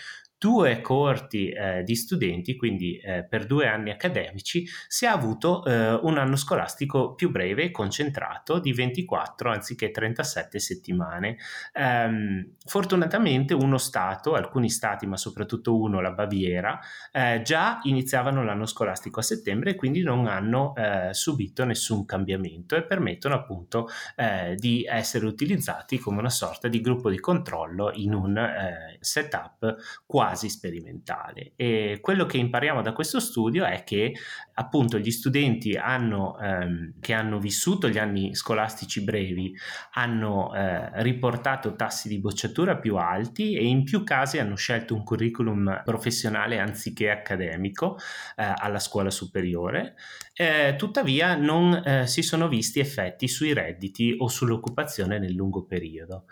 due 0.41 0.81
coorti 0.81 1.51
eh, 1.51 1.83
di 1.83 1.95
studenti, 1.95 2.57
quindi 2.57 2.97
eh, 2.97 3.27
per 3.29 3.45
due 3.45 3.69
anni 3.69 3.91
accademici, 3.91 4.67
si 4.89 5.05
è 5.05 5.09
avuto 5.09 5.63
eh, 5.67 5.93
un 5.93 6.17
anno 6.17 6.35
scolastico 6.35 7.15
più 7.15 7.31
breve 7.31 7.65
e 7.65 7.71
concentrato 7.71 8.59
di 8.59 8.73
24 8.73 9.51
anziché 9.51 9.91
37 9.91 10.59
settimane. 10.59 11.37
Ehm, 11.75 12.55
fortunatamente 12.65 13.53
uno 13.53 13.77
Stato, 13.77 14.33
alcuni 14.33 14.71
Stati, 14.71 15.07
ma 15.07 15.19
soprattutto 15.19 15.79
uno, 15.79 16.01
la 16.01 16.13
Baviera, 16.13 16.81
eh, 17.13 17.43
già 17.45 17.81
iniziavano 17.83 18.43
l'anno 18.43 18.65
scolastico 18.65 19.21
a 19.21 19.23
settembre 19.23 19.73
e 19.73 19.75
quindi 19.75 20.03
non 20.03 20.27
hanno 20.27 20.75
eh, 20.75 21.13
subito 21.13 21.67
nessun 21.67 22.07
cambiamento 22.07 22.77
e 22.77 22.85
permettono 22.85 23.35
appunto 23.35 23.89
eh, 24.17 24.55
di 24.57 24.87
essere 24.89 25.27
utilizzati 25.27 25.99
come 25.99 26.21
una 26.21 26.31
sorta 26.31 26.67
di 26.67 26.81
gruppo 26.81 27.11
di 27.11 27.21
controllo 27.21 27.91
in 27.93 28.15
un 28.15 28.99
setup 29.01 29.77
quasi 30.07 30.29
quasi 30.31 30.49
sperimentale. 30.49 31.53
E 31.57 31.99
quello 32.01 32.25
che 32.25 32.39
impariamo 32.39 32.83
da 32.83 32.93
questo 32.93 33.19
studio 33.19 33.65
è 33.65 33.83
che 33.83 34.15
appunto 34.55 34.99
gli 34.99 35.11
studenti 35.11 35.75
hanno, 35.75 36.39
ehm, 36.39 36.95
che 37.01 37.13
hanno 37.13 37.41
vissuto 37.41 37.89
gli 37.89 37.99
anni 37.99 38.35
scolastici 38.35 39.03
brevi 39.03 39.53
hanno 39.95 40.55
eh, 40.55 41.03
riportato 41.03 41.75
tassi 41.75 42.09
di 42.09 42.21
bocciatura 42.21 42.79
più 42.79 42.97
alti 42.97 43.57
e 43.57 43.65
in 43.65 43.83
più 43.83 44.05
casi 44.05 44.39
hanno 44.39 44.55
scelto 44.55 44.95
un 44.95 45.03
curriculum 45.03 45.83
professionale 45.85 46.59
anziché 46.61 47.11
accademico 47.11 47.97
eh, 48.37 48.53
alla 48.57 48.79
scuola 48.79 49.11
superiore. 49.11 49.97
Eh, 50.33 50.77
tuttavia 50.79 51.35
non 51.35 51.75
eh, 51.85 52.07
si 52.07 52.23
sono 52.23 52.49
visti 52.49 52.79
effetti 52.79 53.27
sui 53.27 53.53
redditi 53.53 54.15
o 54.17 54.29
sull'occupazione 54.29 55.19
nel 55.19 55.33
lungo 55.33 55.65
periodo. 55.65 56.27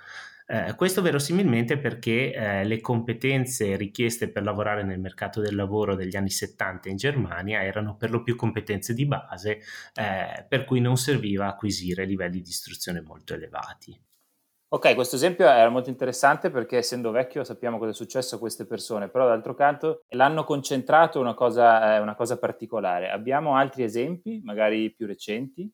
Eh, 0.50 0.74
questo 0.76 1.02
verosimilmente 1.02 1.76
perché 1.76 2.32
eh, 2.32 2.64
le 2.64 2.80
competenze 2.80 3.76
richieste 3.76 4.30
per 4.30 4.44
lavorare 4.44 4.82
nel 4.82 4.98
mercato 4.98 5.42
del 5.42 5.54
lavoro 5.54 5.94
degli 5.94 6.16
anni 6.16 6.30
70 6.30 6.88
in 6.88 6.96
Germania 6.96 7.62
erano 7.62 7.96
per 7.96 8.10
lo 8.10 8.22
più 8.22 8.34
competenze 8.34 8.94
di 8.94 9.04
base, 9.04 9.60
eh, 9.92 10.46
per 10.48 10.64
cui 10.64 10.80
non 10.80 10.96
serviva 10.96 11.48
acquisire 11.48 12.06
livelli 12.06 12.40
di 12.40 12.48
istruzione 12.48 13.02
molto 13.02 13.34
elevati. 13.34 14.00
Ok, 14.70 14.94
questo 14.94 15.16
esempio 15.16 15.46
era 15.46 15.68
molto 15.68 15.90
interessante 15.90 16.50
perché 16.50 16.78
essendo 16.78 17.10
vecchio 17.10 17.44
sappiamo 17.44 17.76
cosa 17.76 17.90
è 17.90 17.94
successo 17.94 18.36
a 18.36 18.38
queste 18.38 18.66
persone, 18.66 19.08
però 19.10 19.26
d'altro 19.26 19.54
canto 19.54 20.04
l'hanno 20.10 20.44
concentrato 20.44 21.20
una 21.20 21.34
cosa, 21.34 22.00
una 22.00 22.14
cosa 22.14 22.38
particolare. 22.38 23.10
Abbiamo 23.10 23.54
altri 23.54 23.82
esempi, 23.82 24.40
magari 24.42 24.94
più 24.94 25.06
recenti? 25.06 25.70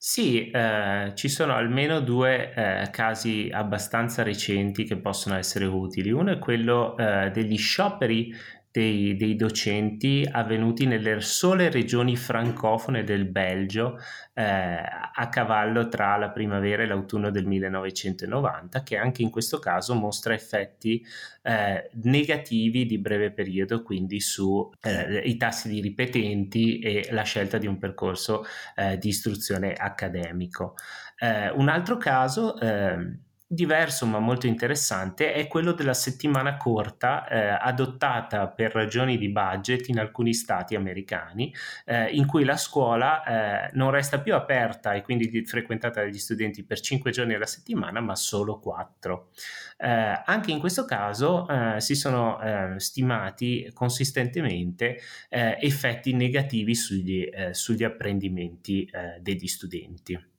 Sì, 0.00 0.48
eh, 0.50 1.12
ci 1.16 1.28
sono 1.28 1.54
almeno 1.54 1.98
due 2.00 2.52
eh, 2.54 2.88
casi 2.90 3.50
abbastanza 3.52 4.22
recenti 4.22 4.84
che 4.84 4.96
possono 4.96 5.34
essere 5.36 5.64
utili. 5.66 6.10
Uno 6.12 6.30
è 6.30 6.38
quello 6.38 6.96
eh, 6.96 7.30
degli 7.32 7.56
scioperi 7.58 8.32
dei, 8.78 9.16
dei, 9.16 9.34
docenti 9.34 10.24
avvenuti 10.30 10.86
nelle 10.86 11.20
sole 11.20 11.68
regioni 11.68 12.14
francofone 12.14 13.02
del 13.02 13.24
Belgio 13.24 13.98
eh, 14.34 14.42
a 14.42 15.28
cavallo 15.28 15.88
tra 15.88 16.16
la 16.16 16.30
primavera 16.30 16.84
e 16.84 16.86
l'autunno 16.86 17.30
del 17.30 17.44
1990, 17.44 18.84
che 18.84 18.96
anche 18.96 19.22
in 19.22 19.30
questo 19.30 19.58
caso 19.58 19.94
mostra 19.94 20.32
effetti 20.32 21.04
eh, 21.42 21.90
negativi 22.04 22.86
di 22.86 22.98
breve 22.98 23.32
periodo, 23.32 23.82
quindi 23.82 24.20
sui 24.20 24.68
eh, 24.82 25.36
tassi 25.36 25.68
di 25.68 25.80
ripetenti 25.80 26.78
e 26.78 27.08
la 27.10 27.22
scelta 27.22 27.58
di 27.58 27.66
un 27.66 27.78
percorso 27.78 28.44
eh, 28.76 28.96
di 28.96 29.08
istruzione 29.08 29.72
accademico. 29.72 30.74
Eh, 31.18 31.50
un 31.50 31.68
altro 31.68 31.96
caso 31.96 32.56
ehm, 32.60 33.22
diverso 33.50 34.04
ma 34.04 34.18
molto 34.18 34.46
interessante 34.46 35.32
è 35.32 35.46
quello 35.48 35.72
della 35.72 35.94
settimana 35.94 36.58
corta 36.58 37.26
eh, 37.26 37.48
adottata 37.58 38.46
per 38.46 38.72
ragioni 38.72 39.16
di 39.16 39.30
budget 39.30 39.88
in 39.88 39.98
alcuni 39.98 40.34
stati 40.34 40.74
americani 40.74 41.54
eh, 41.86 42.10
in 42.10 42.26
cui 42.26 42.44
la 42.44 42.58
scuola 42.58 43.24
eh, 43.24 43.70
non 43.72 43.90
resta 43.90 44.20
più 44.20 44.34
aperta 44.34 44.92
e 44.92 45.00
quindi 45.00 45.46
frequentata 45.46 46.02
dagli 46.02 46.18
studenti 46.18 46.62
per 46.62 46.78
5 46.78 47.10
giorni 47.10 47.32
alla 47.32 47.46
settimana 47.46 48.00
ma 48.00 48.14
solo 48.16 48.58
4. 48.58 49.30
Eh, 49.78 50.22
anche 50.26 50.50
in 50.50 50.58
questo 50.58 50.84
caso 50.84 51.48
eh, 51.48 51.80
si 51.80 51.94
sono 51.94 52.38
eh, 52.42 52.74
stimati 52.78 53.70
consistentemente 53.72 54.98
effetti 55.30 56.12
negativi 56.12 56.74
sugli, 56.74 57.28
sugli 57.52 57.84
apprendimenti 57.84 58.90
degli 59.20 59.46
studenti. 59.46 60.36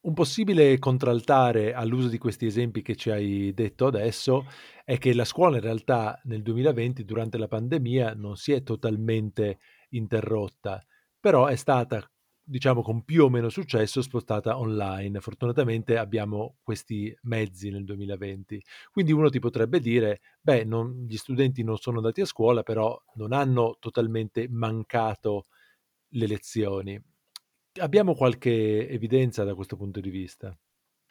Un 0.00 0.14
possibile 0.14 0.78
contraltare 0.78 1.74
all'uso 1.74 2.08
di 2.08 2.18
questi 2.18 2.46
esempi 2.46 2.82
che 2.82 2.94
ci 2.94 3.10
hai 3.10 3.52
detto 3.52 3.86
adesso 3.86 4.46
è 4.84 4.96
che 4.96 5.12
la 5.12 5.24
scuola 5.24 5.56
in 5.56 5.62
realtà 5.62 6.18
nel 6.24 6.42
2020 6.42 7.04
durante 7.04 7.36
la 7.36 7.48
pandemia 7.48 8.14
non 8.14 8.36
si 8.36 8.52
è 8.52 8.62
totalmente 8.62 9.58
interrotta, 9.90 10.82
però 11.18 11.46
è 11.46 11.56
stata 11.56 12.08
diciamo 12.42 12.80
con 12.80 13.04
più 13.04 13.24
o 13.24 13.28
meno 13.28 13.48
successo 13.50 14.00
spostata 14.00 14.56
online. 14.58 15.20
Fortunatamente 15.20 15.98
abbiamo 15.98 16.56
questi 16.62 17.14
mezzi 17.22 17.68
nel 17.70 17.84
2020. 17.84 18.62
Quindi 18.90 19.12
uno 19.12 19.28
ti 19.28 19.40
potrebbe 19.40 19.80
dire, 19.80 20.20
beh, 20.40 20.64
non, 20.64 21.04
gli 21.08 21.16
studenti 21.16 21.62
non 21.64 21.76
sono 21.76 21.98
andati 21.98 22.20
a 22.22 22.24
scuola, 22.24 22.62
però 22.62 22.96
non 23.16 23.32
hanno 23.32 23.76
totalmente 23.80 24.46
mancato 24.48 25.46
le 26.10 26.26
lezioni. 26.26 27.02
Abbiamo 27.78 28.14
qualche 28.14 28.88
evidenza 28.88 29.44
da 29.44 29.54
questo 29.54 29.76
punto 29.76 30.00
di 30.00 30.10
vista? 30.10 30.56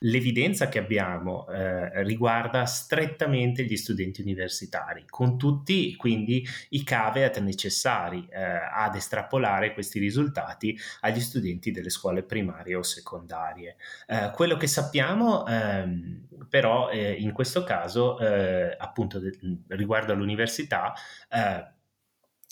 L'evidenza 0.02 0.70
che 0.70 0.78
abbiamo 0.78 1.48
eh, 1.48 2.04
riguarda 2.04 2.66
strettamente 2.66 3.64
gli 3.64 3.76
studenti 3.76 4.22
universitari, 4.22 5.06
con 5.08 5.40
tutti 5.40 5.96
quindi 5.96 6.46
i 6.70 6.84
caveat 6.84 7.40
necessari 7.40 8.28
eh, 8.30 8.40
ad 8.40 8.94
estrapolare 8.94 9.74
questi 9.74 9.98
risultati 9.98 10.78
agli 11.00 11.20
studenti 11.20 11.72
delle 11.72 11.90
scuole 11.90 12.22
primarie 12.22 12.76
o 12.76 12.84
secondarie. 12.84 13.78
Eh, 14.06 14.30
quello 14.36 14.56
che 14.56 14.68
sappiamo 14.68 15.48
ehm, 15.48 16.28
però 16.48 16.90
eh, 16.92 17.14
in 17.14 17.32
questo 17.32 17.64
caso, 17.64 18.20
eh, 18.20 18.76
appunto 18.78 19.18
de- 19.18 19.38
riguardo 19.70 20.14
all'università, 20.14 20.94
eh, 21.30 21.76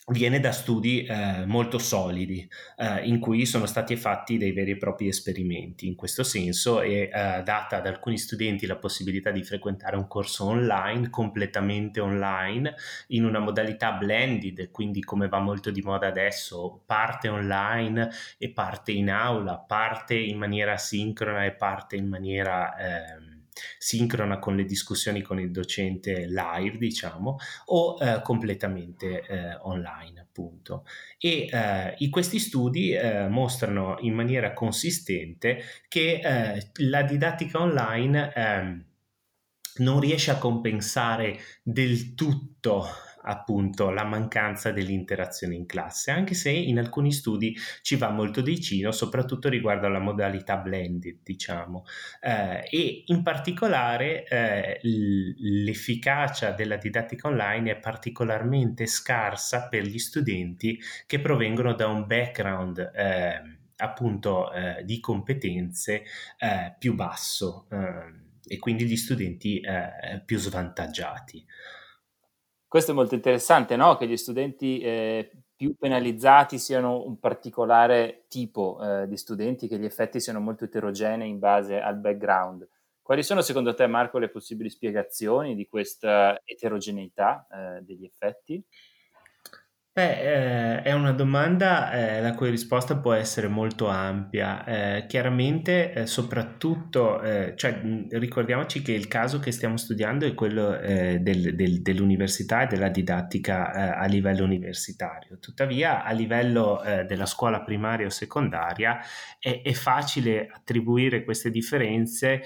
viene 0.08 0.40
da 0.40 0.52
studi 0.52 1.04
eh, 1.04 1.46
molto 1.48 1.80
solidi 1.80 2.48
eh, 2.78 3.08
in 3.08 3.20
cui 3.20 3.46
sono 3.48 3.66
stati 3.66 3.96
fatti 3.96 4.38
dei 4.38 4.52
veri 4.52 4.72
e 4.72 4.78
propri 4.78 5.08
esperimenti 5.08 5.88
in 5.88 5.96
questo 5.96 6.24
senso 6.24 6.82
e 6.82 7.10
eh, 7.12 7.42
data 7.44 7.78
ad 7.78 7.88
alcuni 7.88 8.20
studenti 8.20 8.68
la 8.68 8.76
possibilità 8.76 9.32
di 9.32 9.44
frequentare 9.44 9.96
un 9.96 10.08
corso 10.08 10.46
online 10.46 11.10
completamente 11.10 12.00
online 12.02 12.76
in 13.08 13.26
una 13.26 13.40
modalità 13.40 13.94
blended 13.94 14.70
quindi 14.70 15.02
come 15.02 15.28
va 15.28 15.40
molto 15.40 15.72
di 15.72 15.82
moda 15.82 16.06
adesso 16.06 16.84
parte 16.86 17.28
online 17.28 18.12
e 18.38 18.52
parte 18.52 18.92
in 18.92 19.10
aula 19.10 19.58
parte 19.58 20.14
in 20.14 20.38
maniera 20.38 20.78
sincrona 20.78 21.46
e 21.46 21.54
parte 21.54 21.96
in 21.96 22.08
maniera 22.08 22.78
ehm, 22.78 23.35
sincrona 23.78 24.40
con 24.40 24.56
le 24.56 24.66
discussioni 24.66 25.22
con 25.22 25.40
il 25.40 25.52
docente 25.52 26.28
live, 26.28 26.78
diciamo, 26.78 27.38
o 27.66 27.98
eh, 28.00 28.22
completamente 28.22 29.22
eh, 29.22 29.56
online, 29.62 30.20
appunto. 30.22 30.86
E 31.18 31.50
eh, 31.52 32.10
questi 32.10 32.40
studi 32.40 32.92
eh, 32.92 33.28
mostrano 33.28 33.98
in 34.00 34.14
maniera 34.14 34.54
consistente 34.54 35.64
che 35.88 36.20
eh, 36.24 36.72
la 36.84 37.04
didattica 37.04 37.60
online 37.60 38.34
ehm, 38.34 38.86
non 39.78 40.00
riesce 40.00 40.32
a 40.32 40.38
compensare 40.38 41.38
del 41.62 42.14
tutto 42.14 42.88
appunto 43.26 43.90
la 43.90 44.04
mancanza 44.04 44.72
dell'interazione 44.72 45.56
in 45.56 45.66
classe, 45.66 46.12
anche 46.12 46.34
se 46.34 46.52
in 46.52 46.78
alcuni 46.78 47.12
studi 47.12 47.56
ci 47.82 47.96
va 47.96 48.10
molto 48.10 48.42
vicino, 48.42 48.92
soprattutto 48.92 49.50
riguardo 49.50 49.88
alla 49.88 50.00
modalità 50.00 50.58
blended, 50.58 51.20
diciamo, 51.24 51.84
eh, 52.22 52.68
e 52.70 53.04
in 53.08 53.24
particolare 53.24 54.26
eh, 54.26 54.80
l'efficacia 54.82 56.52
della 56.52 56.78
didattica 56.78 57.28
online 57.28 57.72
è 57.72 57.78
particolarmente 57.78 58.86
scarsa 58.86 59.68
per 59.68 59.84
gli 59.84 60.00
studenti 60.00 60.80
che 61.08 61.20
provengono 61.20 61.74
da 61.74 61.88
un 61.88 62.06
background 62.06 62.92
eh, 62.94 63.42
appunto 63.78 64.50
di 64.84 65.02
competenze 65.02 66.04
eh, 66.38 66.74
più 66.80 66.96
basso 66.96 67.68
ehm, 67.70 68.24
e 68.48 68.60
quindi 68.60 68.86
gli 68.86 68.96
studenti 68.96 69.60
eh, 69.60 70.22
più 70.24 70.38
svantaggiati. 70.38 71.46
Questo 72.68 72.92
è 72.92 72.94
molto 72.94 73.16
interessante, 73.16 73.76
no? 73.76 73.96
Che 73.96 74.08
gli 74.08 74.18
studenti 74.18 74.80
eh, 74.80 75.32
più 75.56 75.76
penalizzati 75.78 76.60
siano 76.60 77.06
un 77.06 77.20
particolare 77.20 78.26
tipo 78.28 78.80
eh, 78.82 79.08
di 79.08 79.18
studenti, 79.18 79.68
che 79.68 79.78
gli 79.78 79.86
effetti 79.86 80.20
siano 80.20 80.40
molto 80.40 80.66
eterogenei 80.66 81.30
in 81.30 81.40
base 81.40 81.80
al 81.80 81.98
background. 81.98 82.68
Quali 83.02 83.24
sono 83.24 83.42
secondo 83.42 83.74
te, 83.76 83.86
Marco, 83.88 84.18
le 84.18 84.30
possibili 84.30 84.70
spiegazioni 84.70 85.56
di 85.56 85.68
questa 85.68 86.42
eterogeneità 86.44 87.48
eh, 87.52 87.82
degli 87.84 88.04
effetti? 88.04 88.64
Beh, 89.98 90.80
eh, 90.80 90.82
è 90.82 90.92
una 90.92 91.14
domanda 91.14 91.90
eh, 91.94 92.20
la 92.22 92.34
cui 92.34 92.50
risposta 92.50 92.98
può 92.98 93.14
essere 93.14 93.48
molto 93.48 93.88
ampia. 93.88 94.66
Eh, 94.66 95.06
chiaramente, 95.08 95.94
eh, 95.94 96.06
soprattutto, 96.06 97.22
eh, 97.22 97.54
cioè, 97.56 97.80
ricordiamoci 98.10 98.82
che 98.82 98.92
il 98.92 99.08
caso 99.08 99.40
che 99.40 99.54
stiamo 99.54 99.78
studiando 99.78 100.26
è 100.26 100.34
quello 100.34 100.78
eh, 100.78 101.20
del, 101.20 101.56
del, 101.56 101.82
dell'università 101.82 102.64
e 102.64 102.68
della 102.68 102.90
didattica 102.90 103.96
a 103.96 104.06
livello 104.08 104.44
universitario. 104.44 105.38
Tuttavia, 105.40 106.04
a 106.04 106.12
livello 106.12 106.82
della 107.08 107.26
scuola 107.26 107.62
primaria 107.62 108.06
o 108.06 108.10
secondaria 108.10 109.00
è, 109.40 109.62
è 109.64 109.72
facile 109.72 110.50
attribuire 110.52 111.24
queste 111.24 111.50
differenze, 111.50 112.42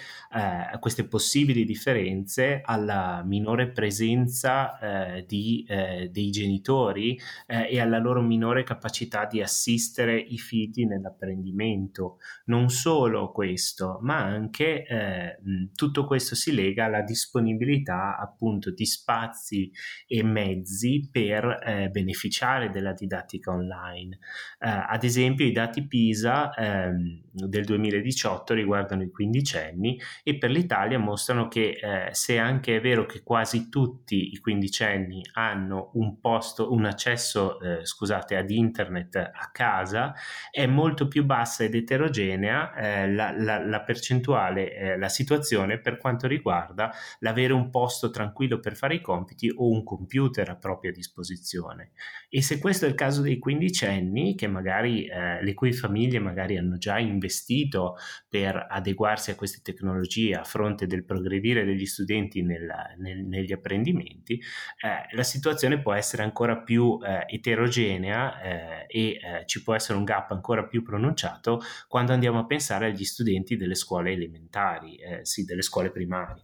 queste 0.80 1.08
possibili 1.08 1.66
differenze, 1.66 2.62
alla 2.64 3.24
minore 3.26 3.70
presenza 3.70 4.78
di, 5.26 5.66
dei 5.68 6.30
genitori 6.30 7.20
eh, 7.46 7.68
e 7.70 7.80
alla 7.80 8.00
loro 8.00 8.22
minore 8.22 8.64
capacità 8.64 9.26
di 9.26 9.42
assistere 9.42 10.18
i 10.18 10.38
figli 10.38 10.86
nell'apprendimento. 10.86 12.18
Non 12.46 12.70
solo 12.70 13.32
questo, 13.32 14.00
ma 14.02 14.18
anche 14.18 14.86
eh, 14.86 15.40
tutto 15.76 16.06
questo 16.06 16.36
si 16.36 16.54
lega 16.54 16.86
alla 16.86 17.02
disponibilità 17.02 18.18
appunto 18.18 18.72
di 18.72 18.86
spazi 18.86 19.72
e 20.08 20.24
mezzi 20.24 21.08
per 21.12 21.60
eh, 21.64 21.90
beneficiare 21.90 22.70
della 22.70 22.94
didattica 22.94 23.52
online. 23.52 24.20
Eh, 24.60 24.70
ad 24.70 25.04
esempio 25.04 25.46
i 25.46 25.52
dati 25.52 25.86
PISA 25.88 26.54
ehm, 26.54 27.22
del 27.32 27.66
2018 27.66 28.54
riguardano 28.54 29.04
i 29.04 29.12
quindicenni 29.12 30.00
e 30.24 30.38
per 30.38 30.50
l'Italia 30.52 30.98
mostrano 31.00 31.48
che 31.48 31.80
eh, 31.82 32.14
se 32.14 32.38
anche 32.38 32.78
è 32.78 32.82
vero 32.82 33.06
che 33.06 33.22
quasi 33.24 33.70
tutti 33.70 34.32
i 34.32 34.38
quindicenni 34.38 35.22
hanno 35.34 35.92
un 35.94 36.20
posto, 36.20 36.72
un 36.74 36.86
accesso 36.86 37.29
accesso 37.30 37.60
eh, 37.60 37.86
scusate, 37.86 38.36
ad 38.36 38.50
internet 38.50 39.16
a 39.16 39.50
casa 39.52 40.14
è 40.50 40.66
molto 40.66 41.08
più 41.08 41.24
bassa 41.24 41.64
ed 41.64 41.76
eterogenea 41.76 42.74
eh, 42.74 43.12
la, 43.12 43.32
la, 43.38 43.64
la, 43.64 43.82
percentuale, 43.84 44.76
eh, 44.76 44.98
la 44.98 45.10
situazione 45.10 45.80
per 45.80 45.98
quanto 45.98 46.28
riguarda 46.28 46.92
l'avere 47.20 47.54
un 47.54 47.70
posto 47.70 48.10
tranquillo 48.10 48.60
per 48.60 48.76
fare 48.76 48.96
i 48.96 49.02
compiti 49.02 49.52
o 49.54 49.70
un 49.70 49.84
computer 49.84 50.50
a 50.50 50.56
propria 50.56 50.92
disposizione. 50.92 51.92
E 52.30 52.42
se 52.42 52.60
questo 52.60 52.86
è 52.86 52.90
il 52.90 52.96
caso 52.96 53.22
dei 53.22 53.38
quindicenni, 53.38 54.36
che 54.36 54.48
magari 54.48 55.06
eh, 55.06 55.44
le 55.44 55.54
cui 55.54 55.74
famiglie 55.74 56.20
magari 56.20 56.58
hanno 56.58 56.78
già 56.78 56.98
investito 56.98 57.96
per 58.28 58.68
adeguarsi 58.70 59.32
a 59.32 59.36
queste 59.36 59.60
tecnologie 59.62 60.36
a 60.36 60.44
fronte 60.44 60.88
del 60.88 61.06
progredire 61.06 61.66
degli 61.66 61.86
studenti 61.86 62.42
nel, 62.42 62.68
nel, 62.98 63.26
negli 63.26 63.52
apprendimenti, 63.52 64.34
eh, 64.34 65.16
la 65.16 65.24
situazione 65.24 65.82
può 65.82 65.94
essere 65.94 66.24
ancora 66.24 66.58
più 66.58 66.98
eh, 67.26 67.36
eterogenea 67.36 68.42
eh, 68.42 68.86
e 68.88 69.10
eh, 69.10 69.46
ci 69.46 69.64
può 69.64 69.74
essere 69.74 69.98
un 69.98 70.04
gap 70.04 70.32
ancora 70.32 70.66
più 70.66 70.84
pronunciato 70.84 71.62
quando 71.88 72.14
andiamo 72.14 72.40
a 72.40 72.46
pensare 72.46 72.88
agli 72.88 73.04
studenti 73.04 73.58
delle 73.58 73.76
scuole 73.76 74.12
elementari, 74.12 74.96
eh, 74.98 75.26
sì, 75.26 75.46
delle 75.46 75.62
scuole 75.62 75.92
primarie. 75.92 76.44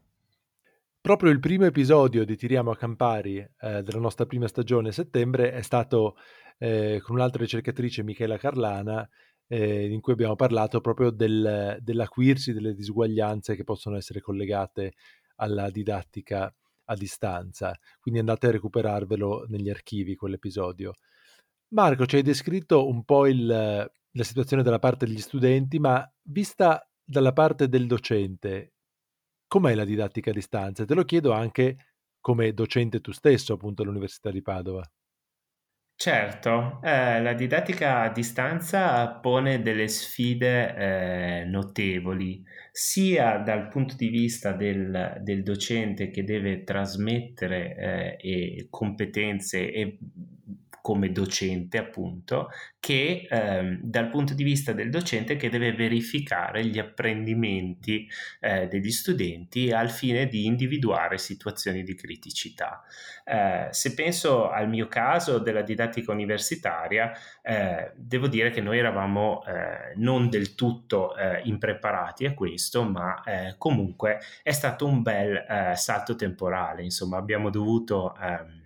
Proprio 1.02 1.32
il 1.32 1.40
primo 1.40 1.66
episodio 1.66 2.26
di 2.26 2.36
Tiriamo 2.36 2.72
a 2.72 2.78
Campari 2.78 3.38
eh, 3.38 3.84
della 3.84 4.00
nostra 4.00 4.26
prima 4.26 4.48
stagione 4.48 4.90
a 4.90 4.94
settembre 4.94 5.52
è 5.52 5.62
stato 5.62 6.18
con 6.58 7.18
un'altra 7.18 7.42
ricercatrice, 7.42 8.02
Michela 8.02 8.38
Carlana, 8.38 9.06
eh, 9.48 9.86
in 9.88 10.02
cui 10.02 10.14
abbiamo 10.14 10.36
parlato 10.36 10.82
proprio 10.82 11.12
del, 11.12 11.78
dell'acuirsi 11.82 12.54
delle 12.54 12.74
disuguaglianze 12.74 13.56
che 13.56 13.64
possono 13.64 13.98
essere 13.98 14.22
collegate 14.22 14.94
alla 15.38 15.70
didattica 15.70 16.54
a 16.86 16.96
distanza, 16.96 17.78
quindi 18.00 18.20
andate 18.20 18.48
a 18.48 18.52
recuperarvelo 18.52 19.46
negli 19.48 19.70
archivi 19.70 20.16
quell'episodio. 20.16 20.94
Marco, 21.74 22.06
ci 22.06 22.18
hai 22.18 22.22
descritto 22.22 22.88
un 22.88 23.04
po' 23.04 23.28
il, 23.28 23.46
la 23.46 24.24
situazione 24.24 24.64
dalla 24.64 24.80
parte 24.80 25.06
degli 25.06 25.20
studenti, 25.20 25.80
ma 25.80 26.10
vista 26.24 26.88
dalla 27.04 27.34
parte 27.34 27.68
del 27.68 27.88
docente, 27.88 28.74
com'è 29.48 29.76
la 29.76 29.86
didattica 29.86 30.32
a 30.32 30.34
distanza? 30.34 30.86
Te 30.86 30.94
lo 30.94 31.04
chiedo 31.04 31.32
anche 31.32 31.78
come 32.20 32.54
docente 32.54 33.02
tu 33.02 33.12
stesso, 33.12 33.54
appunto, 33.54 33.84
all'Università 33.84 34.32
di 34.32 34.42
Padova. 34.42 34.84
Certo, 35.98 36.82
eh, 36.84 37.22
la 37.22 37.34
didattica 37.34 38.02
a 38.02 38.12
distanza 38.12 39.08
pone 39.22 39.62
delle 39.62 39.88
sfide 39.88 40.76
eh, 40.76 41.46
notevoli, 41.46 42.44
sia 42.70 43.38
dal 43.38 43.70
punto 43.70 43.96
di 43.96 44.10
vista 44.10 44.52
del, 44.52 45.20
del 45.22 45.42
docente 45.42 46.10
che 46.10 46.26
deve 46.26 46.66
trasmettere 46.66 48.18
eh, 48.20 48.68
competenze 48.70 49.72
e 49.72 49.98
come 50.86 51.12
docente 51.12 51.80
appunto, 51.80 52.50
che 52.80 53.26
ehm, 53.28 53.80
dal 53.82 54.08
punto 54.08 54.36
di 54.36 54.44
vista 54.44 54.72
del 54.72 54.92
docente 54.92 55.36
che 55.36 55.50
deve 55.50 55.74
verificare 55.74 56.64
gli 56.64 56.78
apprendimenti 56.78 58.08
eh, 58.40 58.68
degli 58.68 58.92
studenti 58.92 59.72
al 59.72 59.90
fine 59.90 60.28
di 60.28 60.46
individuare 60.46 61.18
situazioni 61.18 61.82
di 61.82 61.96
criticità. 61.96 62.84
Eh, 63.24 63.70
se 63.72 63.96
penso 63.96 64.52
al 64.52 64.70
mio 64.70 64.88
caso 64.88 65.40
della 65.40 65.64
didattica 65.64 66.12
universitaria, 66.12 67.12
eh, 67.42 67.92
devo 67.96 68.28
dire 68.28 68.52
che 68.52 68.62
noi 68.62 68.78
eravamo 68.78 69.44
eh, 69.44 69.96
non 69.96 70.30
del 70.30 70.54
tutto 70.54 71.16
eh, 71.16 71.42
impreparati 71.46 72.28
a 72.28 72.36
questo, 72.36 72.84
ma 72.84 73.24
eh, 73.24 73.56
comunque 73.58 74.20
è 74.44 74.52
stato 74.52 74.86
un 74.86 75.02
bel 75.02 75.74
salto 75.74 76.16
temporale, 76.16 76.84
insomma 76.84 77.18
abbiamo 77.18 77.50
dovuto... 77.50 78.16
Ehm, 78.22 78.60
eh, 78.60 78.65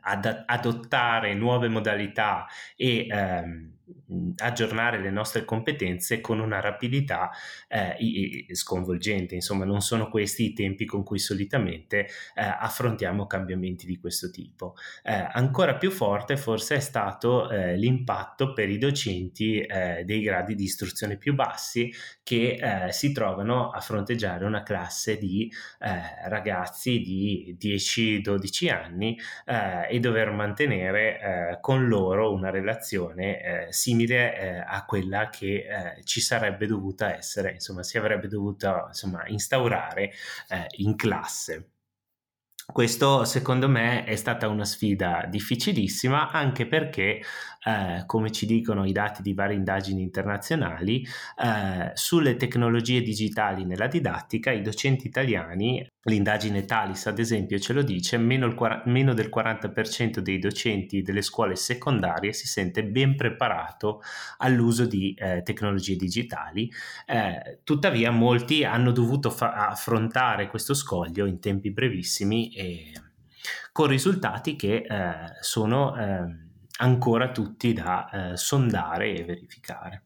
ad, 0.00 0.44
adottare 0.46 1.34
nuove 1.34 1.68
modalità 1.68 2.46
e 2.76 3.06
ehm, 3.08 3.72
aggiornare 4.36 5.00
le 5.00 5.10
nostre 5.10 5.44
competenze 5.44 6.20
con 6.20 6.38
una 6.38 6.60
rapidità 6.60 7.30
eh, 7.68 8.46
sconvolgente. 8.52 9.34
Insomma, 9.34 9.64
non 9.64 9.80
sono 9.80 10.08
questi 10.08 10.46
i 10.46 10.52
tempi 10.52 10.84
con 10.84 11.02
cui 11.02 11.18
solitamente 11.18 12.06
eh, 12.34 12.42
affrontiamo 12.42 13.26
cambiamenti 13.26 13.86
di 13.86 13.98
questo 13.98 14.30
tipo. 14.30 14.74
Eh, 15.02 15.12
ancora 15.32 15.76
più 15.76 15.90
forte 15.90 16.36
forse 16.36 16.76
è 16.76 16.80
stato 16.80 17.50
eh, 17.50 17.76
l'impatto 17.76 18.52
per 18.52 18.68
i 18.68 18.78
docenti 18.78 19.60
eh, 19.60 20.02
dei 20.04 20.20
gradi 20.22 20.54
di 20.54 20.64
istruzione 20.64 21.16
più 21.16 21.34
bassi 21.34 21.92
che 22.22 22.86
eh, 22.86 22.92
si 22.92 23.12
trovano 23.12 23.70
a 23.70 23.80
fronteggiare 23.80 24.44
una 24.44 24.62
classe 24.62 25.18
di 25.18 25.50
ragazzi 25.78 27.00
di 27.00 27.56
10-12 27.60 28.70
anni 28.70 29.18
e 29.88 29.98
dover 30.00 30.30
mantenere 30.30 31.58
con 31.60 31.88
loro 31.88 32.32
una 32.32 32.50
relazione 32.50 33.68
simile 33.82 34.38
eh, 34.38 34.58
a 34.58 34.84
quella 34.84 35.28
che 35.28 35.66
eh, 35.66 36.04
ci 36.04 36.20
sarebbe 36.20 36.66
dovuta 36.66 37.16
essere, 37.16 37.52
insomma, 37.52 37.82
si 37.82 37.98
avrebbe 37.98 38.28
dovuta 38.28 38.84
insomma, 38.86 39.26
instaurare 39.26 40.12
eh, 40.48 40.66
in 40.76 40.94
classe. 40.94 41.70
Questo 42.64 43.24
secondo 43.24 43.68
me 43.68 44.04
è 44.04 44.14
stata 44.14 44.46
una 44.48 44.64
sfida 44.64 45.26
difficilissima 45.28 46.30
anche 46.30 46.66
perché, 46.66 47.20
eh, 47.64 48.04
come 48.06 48.30
ci 48.30 48.46
dicono 48.46 48.84
i 48.84 48.92
dati 48.92 49.22
di 49.22 49.34
varie 49.34 49.56
indagini 49.56 50.02
internazionali, 50.02 51.06
eh, 51.42 51.90
sulle 51.94 52.36
tecnologie 52.36 53.02
digitali 53.02 53.64
nella 53.64 53.86
didattica 53.86 54.50
i 54.50 54.62
docenti 54.62 55.06
italiani 55.06 55.86
L'indagine 56.04 56.64
Talis, 56.64 57.06
ad 57.06 57.20
esempio, 57.20 57.60
ce 57.60 57.72
lo 57.72 57.82
dice, 57.82 58.18
meno, 58.18 58.46
il, 58.46 58.82
meno, 58.86 59.14
del 59.14 59.30
40% 59.32 60.18
dei 60.18 60.40
docenti 60.40 61.00
delle 61.00 61.22
scuole 61.22 61.54
secondarie 61.54 62.32
si 62.32 62.48
sente 62.48 62.82
ben 62.82 63.14
preparato 63.14 64.02
all'uso 64.38 64.84
di 64.84 65.14
eh, 65.16 65.42
tecnologie 65.44 65.94
digitali. 65.94 66.68
Eh, 67.06 67.60
tuttavia, 67.62 68.10
molti 68.10 68.64
hanno 68.64 68.90
dovuto 68.90 69.30
fa- 69.30 69.68
affrontare 69.68 70.48
questo 70.48 70.74
scoglio 70.74 71.24
in 71.24 71.38
tempi 71.38 71.70
brevissimi 71.70 72.52
e 72.52 72.92
con 73.70 73.86
risultati 73.86 74.56
che 74.56 74.84
eh, 74.84 75.14
sono 75.40 75.96
ehm, 75.96 76.51
ancora 76.78 77.30
tutti 77.30 77.72
da 77.72 78.32
eh, 78.32 78.36
sondare 78.36 79.14
e 79.14 79.24
verificare. 79.24 80.04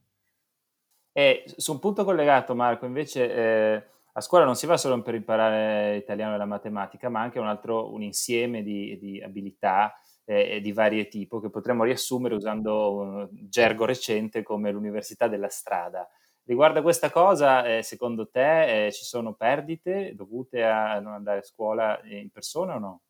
E 1.12 1.44
su 1.56 1.72
un 1.72 1.78
punto 1.78 2.04
collegato, 2.04 2.54
Marco, 2.54 2.84
invece 2.84 3.32
eh, 3.32 3.84
a 4.12 4.20
scuola 4.20 4.44
non 4.44 4.56
si 4.56 4.66
va 4.66 4.76
solo 4.76 5.00
per 5.02 5.14
imparare 5.14 5.96
italiano 5.96 6.34
e 6.34 6.38
la 6.38 6.44
matematica, 6.44 7.08
ma 7.08 7.20
anche 7.20 7.38
un 7.38 7.46
altro 7.46 7.92
un 7.92 8.02
insieme 8.02 8.62
di, 8.62 8.98
di 8.98 9.22
abilità 9.22 9.94
eh, 10.26 10.60
di 10.60 10.72
varie 10.72 11.08
tipo 11.08 11.40
che 11.40 11.50
potremmo 11.50 11.84
riassumere 11.84 12.34
usando 12.34 12.96
un 12.96 13.28
gergo 13.30 13.84
recente 13.84 14.42
come 14.42 14.70
l'università 14.70 15.28
della 15.28 15.48
strada. 15.48 16.06
Riguardo 16.44 16.80
a 16.80 16.82
questa 16.82 17.10
cosa, 17.10 17.64
eh, 17.64 17.82
secondo 17.82 18.28
te 18.28 18.86
eh, 18.86 18.92
ci 18.92 19.04
sono 19.04 19.34
perdite 19.34 20.14
dovute 20.14 20.64
a 20.64 21.00
non 21.00 21.12
andare 21.14 21.40
a 21.40 21.42
scuola 21.42 22.00
in 22.04 22.30
persona 22.30 22.76
o 22.76 22.78
no? 22.78 23.00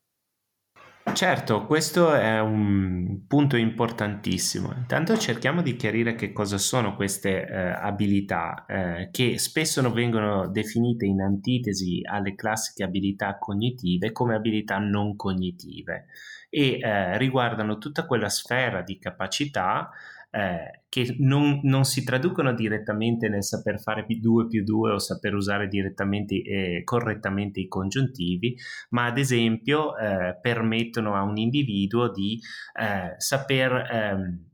Certo, 1.17 1.65
questo 1.65 2.13
è 2.13 2.39
un 2.41 3.23
punto 3.27 3.57
importantissimo. 3.57 4.75
Intanto 4.77 5.17
cerchiamo 5.17 5.63
di 5.63 5.75
chiarire 5.75 6.15
che 6.15 6.31
cosa 6.31 6.59
sono 6.59 6.95
queste 6.95 7.47
eh, 7.47 7.57
abilità 7.57 8.67
eh, 8.67 9.09
che 9.11 9.39
spesso 9.39 9.81
vengono 9.93 10.47
definite 10.47 11.07
in 11.07 11.23
antitesi 11.23 12.03
alle 12.05 12.35
classiche 12.35 12.85
abilità 12.85 13.39
cognitive 13.39 14.13
come 14.13 14.35
abilità 14.35 14.77
non 14.77 15.17
cognitive 15.17 16.05
e 16.51 16.81
eh, 16.81 17.17
riguardano 17.17 17.79
tutta 17.79 18.05
quella 18.05 18.29
sfera 18.29 18.83
di 18.83 18.99
capacità 18.99 19.89
eh, 20.37 20.83
che 20.91 21.17
non, 21.21 21.61
non, 21.63 21.85
si 21.85 22.05
traducono 22.05 22.53
direttamente 22.53 23.29
nel 23.29 23.43
saper 23.43 23.81
fare 23.81 24.05
2 24.07 24.47
più 24.47 24.63
2 24.63 24.93
o 24.93 24.99
saper 24.99 25.35
usare 25.35 25.67
direttamente 25.67 26.35
eh, 26.35 26.83
correttamente 26.85 27.61
i 27.61 27.69
congiuntivi, 27.69 28.55
ma 28.91 29.07
ad 29.07 29.17
esempio 29.17 29.97
eh, 29.97 30.39
permettono 30.41 31.15
a 31.15 31.23
un 31.23 31.39
individuo 31.39 32.11
di 32.11 32.39
eh, 32.79 33.15
saper 33.17 33.73
ehm, 33.91 34.45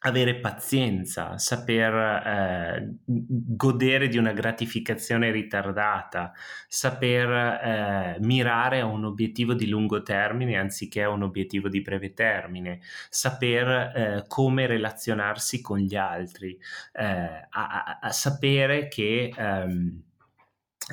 avere 0.00 0.36
pazienza, 0.36 1.36
saper 1.36 1.94
eh, 1.94 2.94
godere 3.04 4.08
di 4.08 4.16
una 4.16 4.32
gratificazione 4.32 5.30
ritardata, 5.30 6.32
saper 6.68 7.30
eh, 7.30 8.16
mirare 8.20 8.80
a 8.80 8.86
un 8.86 9.04
obiettivo 9.04 9.52
di 9.54 9.68
lungo 9.68 10.02
termine 10.02 10.56
anziché 10.56 11.02
a 11.02 11.10
un 11.10 11.22
obiettivo 11.22 11.68
di 11.68 11.82
breve 11.82 12.14
termine, 12.14 12.80
saper 13.10 13.68
eh, 13.68 14.24
come 14.26 14.66
relazionarsi 14.66 15.60
con 15.60 15.78
gli 15.78 15.96
altri, 15.96 16.58
eh, 16.92 17.04
a, 17.04 17.48
a, 17.50 17.98
a, 18.00 18.10
sapere 18.10 18.88
che... 18.88 19.32
Um, 19.36 20.02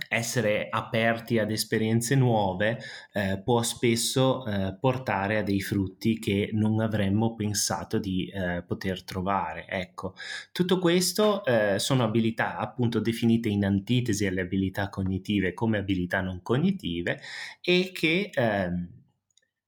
essere 0.10 0.68
aperti 0.70 1.40
ad 1.40 1.52
esperienze 1.52 2.16
nuove 2.16 2.80
eh, 3.14 3.42
può 3.44 3.62
spesso 3.64 4.46
eh, 4.46 4.76
portare 4.80 5.38
a 5.38 5.44
dei 5.44 5.62
frutti 5.62 6.20
che 6.20 6.50
non 6.54 6.80
avremmo 6.80 7.36
pensato 7.36 7.98
di 8.00 8.28
eh, 8.28 8.64
poter 8.66 9.04
trovare. 9.04 9.66
Ecco, 9.68 10.14
tutto 10.52 10.80
questo 10.80 11.44
eh, 11.46 11.80
sono 11.80 12.04
abilità 12.04 12.58
appunto 12.58 13.00
definite 13.00 13.50
in 13.50 13.66
antitesi 13.66 14.26
alle 14.26 14.42
abilità 14.42 14.90
cognitive 14.90 15.54
come 15.54 15.78
abilità 15.78 16.22
non 16.22 16.42
cognitive 16.42 17.20
e 17.62 17.92
che 17.94 18.30
ehm, 18.34 18.97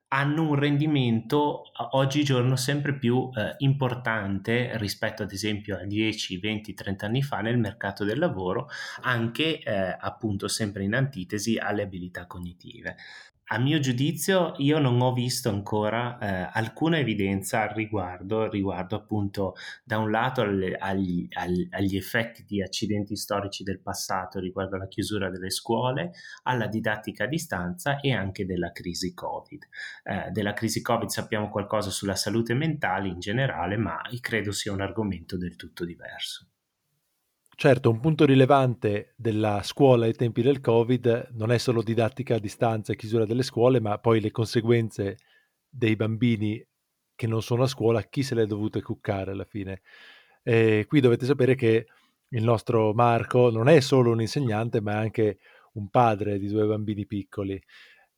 hanno 0.09 0.49
un 0.49 0.55
rendimento 0.55 1.63
oggigiorno 1.91 2.55
sempre 2.55 2.97
più 2.97 3.29
eh, 3.33 3.55
importante 3.59 4.77
rispetto 4.77 5.23
ad 5.23 5.31
esempio 5.31 5.77
a 5.77 5.83
10, 5.83 6.39
20, 6.39 6.73
30 6.73 7.05
anni 7.05 7.21
fa 7.21 7.41
nel 7.41 7.57
mercato 7.57 8.03
del 8.03 8.17
lavoro, 8.17 8.69
anche 9.01 9.59
eh, 9.59 9.95
appunto 9.99 10.47
sempre 10.47 10.83
in 10.83 10.95
antitesi 10.95 11.57
alle 11.57 11.83
abilità 11.83 12.25
cognitive 12.25 12.95
a 13.51 13.57
mio 13.57 13.79
giudizio 13.79 14.53
io 14.57 14.77
non 14.77 15.01
ho 15.01 15.11
visto 15.11 15.49
ancora 15.49 16.19
eh, 16.19 16.51
alcuna 16.53 16.99
evidenza 16.99 17.61
al 17.61 17.69
riguardo, 17.69 18.47
riguardo 18.47 18.95
appunto 18.95 19.55
da 19.83 19.97
un 19.97 20.11
lato 20.11 20.41
alle, 20.41 20.75
agli, 20.75 21.27
agli, 21.31 21.95
effetti 21.95 22.43
di 22.45 22.61
accidenti 22.61 23.15
storici 23.15 23.63
del 23.63 23.79
passato 23.81 24.39
riguardo 24.39 24.75
alla 24.75 24.87
chiusura 24.87 25.31
delle 25.31 25.49
scuole, 25.49 26.11
alla 26.43 26.67
didattica 26.67 27.23
a 27.23 27.27
distanza 27.27 27.99
e 27.99 28.13
anche 28.13 28.45
della 28.45 28.71
crisi 28.71 29.15
Covid. 29.15 29.67
Eh, 30.03 30.29
della 30.29 30.53
crisi 30.53 30.83
Covid 30.83 31.09
sappiamo 31.09 31.49
qualcosa 31.49 31.89
sulla 31.89 32.15
salute 32.15 32.53
mentale 32.53 33.07
in 33.07 33.19
generale, 33.19 33.77
ma 33.77 33.99
credo 34.19 34.51
sia 34.51 34.71
un 34.71 34.81
argomento 34.81 35.37
del 35.37 35.55
tutto 35.55 35.85
diverso. 35.85 36.49
Certo, 37.61 37.89
un 37.89 37.99
punto 37.99 38.23
rilevante 38.23 39.11
della 39.17 39.61
scuola 39.63 40.05
ai 40.05 40.13
tempi 40.13 40.41
del 40.41 40.61
Covid 40.61 41.31
non 41.33 41.51
è 41.51 41.57
solo 41.57 41.83
didattica 41.83 42.35
a 42.35 42.39
distanza 42.39 42.93
e 42.93 42.95
chiusura 42.95 43.25
delle 43.25 43.43
scuole, 43.43 43.81
ma 43.81 43.97
poi 43.97 44.21
le 44.21 44.31
conseguenze 44.31 45.17
dei 45.67 45.97
bambini 45.97 46.65
che 47.13 47.27
non 47.27 47.41
sono 47.41 47.63
a 47.63 47.67
scuola, 47.67 48.01
chi 48.03 48.23
se 48.23 48.33
le 48.33 48.43
è 48.43 48.45
dovute 48.45 48.81
cuccare 48.81 49.31
alla 49.31 49.43
fine. 49.43 49.81
E 50.41 50.85
qui 50.87 51.01
dovete 51.01 51.25
sapere 51.25 51.55
che 51.55 51.87
il 52.29 52.43
nostro 52.45 52.93
Marco 52.93 53.49
non 53.51 53.67
è 53.67 53.81
solo 53.81 54.11
un 54.11 54.21
insegnante, 54.21 54.79
ma 54.79 54.93
è 54.93 54.95
anche 54.95 55.39
un 55.73 55.89
padre 55.89 56.39
di 56.39 56.47
due 56.47 56.65
bambini 56.65 57.05
piccoli. 57.05 57.61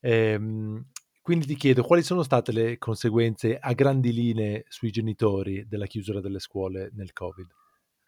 Ehm, 0.01 0.85
quindi 1.19 1.47
ti 1.47 1.55
chiedo 1.55 1.81
quali 1.81 2.03
sono 2.03 2.21
state 2.21 2.51
le 2.51 2.77
conseguenze 2.77 3.57
a 3.57 3.73
grandi 3.73 4.13
linee 4.13 4.65
sui 4.67 4.91
genitori 4.91 5.65
della 5.67 5.87
chiusura 5.87 6.21
delle 6.21 6.39
scuole 6.39 6.91
nel 6.93 7.11
Covid? 7.11 7.60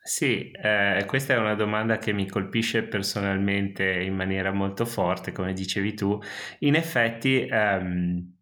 Sì, 0.05 0.51
eh, 0.51 1.05
questa 1.07 1.33
è 1.33 1.37
una 1.37 1.55
domanda 1.55 1.97
che 1.97 2.11
mi 2.11 2.27
colpisce 2.27 2.83
personalmente 2.83 3.85
in 4.01 4.13
maniera 4.15 4.51
molto 4.51 4.85
forte, 4.85 5.31
come 5.31 5.53
dicevi 5.53 5.93
tu. 5.93 6.19
In 6.59 6.75
effetti, 6.75 7.47
ehm, 7.49 8.33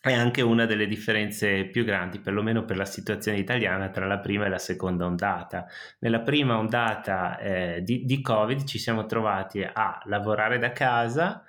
è 0.00 0.12
anche 0.14 0.40
una 0.40 0.64
delle 0.64 0.86
differenze 0.86 1.66
più 1.66 1.84
grandi, 1.84 2.18
perlomeno 2.20 2.64
per 2.64 2.76
la 2.78 2.86
situazione 2.86 3.38
italiana, 3.38 3.90
tra 3.90 4.06
la 4.06 4.20
prima 4.20 4.46
e 4.46 4.48
la 4.48 4.58
seconda 4.58 5.04
ondata. 5.04 5.66
Nella 5.98 6.20
prima 6.20 6.56
ondata 6.56 7.38
eh, 7.40 7.82
di, 7.82 8.04
di 8.06 8.22
Covid 8.22 8.64
ci 8.64 8.78
siamo 8.78 9.04
trovati 9.04 9.62
a 9.70 10.00
lavorare 10.06 10.58
da 10.58 10.72
casa, 10.72 11.44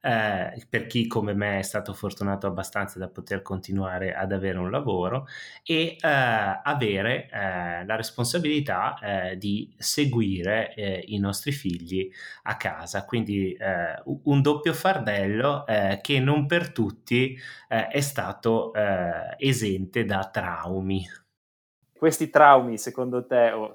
eh, 0.00 0.66
per 0.68 0.86
chi 0.86 1.06
come 1.06 1.34
me 1.34 1.58
è 1.58 1.62
stato 1.62 1.92
fortunato 1.92 2.46
abbastanza 2.46 2.98
da 2.98 3.08
poter 3.08 3.42
continuare 3.42 4.14
ad 4.14 4.32
avere 4.32 4.58
un 4.58 4.70
lavoro 4.70 5.26
e 5.62 5.96
eh, 6.00 6.08
avere 6.62 7.28
eh, 7.30 7.84
la 7.84 7.96
responsabilità 7.96 8.98
eh, 8.98 9.36
di 9.36 9.72
seguire 9.76 10.74
eh, 10.74 11.04
i 11.08 11.18
nostri 11.18 11.52
figli 11.52 12.10
a 12.44 12.56
casa. 12.56 13.04
Quindi 13.04 13.52
eh, 13.52 14.02
un 14.04 14.42
doppio 14.42 14.72
fardello 14.72 15.64
che 16.00 16.20
non 16.20 16.46
per 16.46 16.72
tutti 16.72 17.38
è 17.68 18.00
stato 18.00 18.72
esente 19.38 20.04
da 20.04 20.28
traumi. 20.30 21.06
Questi 22.00 22.30
traumi, 22.30 22.78
secondo 22.78 23.26
te, 23.26 23.50
o 23.50 23.72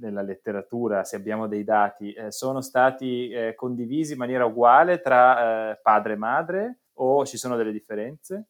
nella 0.00 0.20
letteratura, 0.20 1.04
se 1.04 1.14
abbiamo 1.14 1.46
dei 1.46 1.62
dati, 1.62 2.12
eh, 2.12 2.32
sono 2.32 2.60
stati 2.60 3.30
eh, 3.30 3.54
condivisi 3.54 4.14
in 4.14 4.18
maniera 4.18 4.44
uguale 4.46 5.00
tra 5.00 5.70
eh, 5.70 5.80
padre 5.80 6.14
e 6.14 6.16
madre 6.16 6.80
o 6.94 7.24
ci 7.24 7.36
sono 7.36 7.54
delle 7.54 7.70
differenze? 7.70 8.48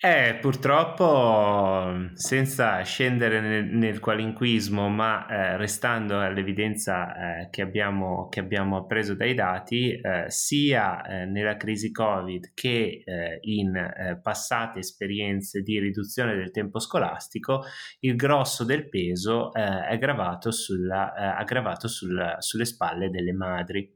Eh, 0.00 0.38
purtroppo, 0.40 2.10
senza 2.14 2.80
scendere 2.82 3.40
nel, 3.40 3.64
nel 3.64 3.98
qualinquismo, 3.98 4.88
ma 4.88 5.26
eh, 5.26 5.56
restando 5.56 6.20
all'evidenza 6.20 7.40
eh, 7.40 7.48
che, 7.50 7.62
abbiamo, 7.62 8.28
che, 8.28 8.38
abbiamo, 8.38 8.76
appreso 8.76 9.16
dai 9.16 9.34
dati, 9.34 9.90
eh, 9.90 10.26
sia 10.28 11.02
eh, 11.02 11.24
nella 11.24 11.56
crisi 11.56 11.90
Covid 11.90 12.52
che 12.54 13.02
eh, 13.04 13.38
in 13.40 14.18
passate 14.22 14.78
esperienze 14.78 15.62
di 15.62 15.80
riduzione 15.80 16.36
del 16.36 16.52
tempo 16.52 16.78
scolastico, 16.78 17.64
il 17.98 18.14
grosso 18.14 18.62
del 18.62 18.88
peso 18.88 19.52
è 19.52 19.98
gravato, 19.98 20.52
sulla, 20.52 21.12
aggravato 21.36 21.88
sul, 21.88 22.36
sulle 22.38 22.64
spalle 22.64 23.10
delle 23.10 23.32
madri. 23.32 23.92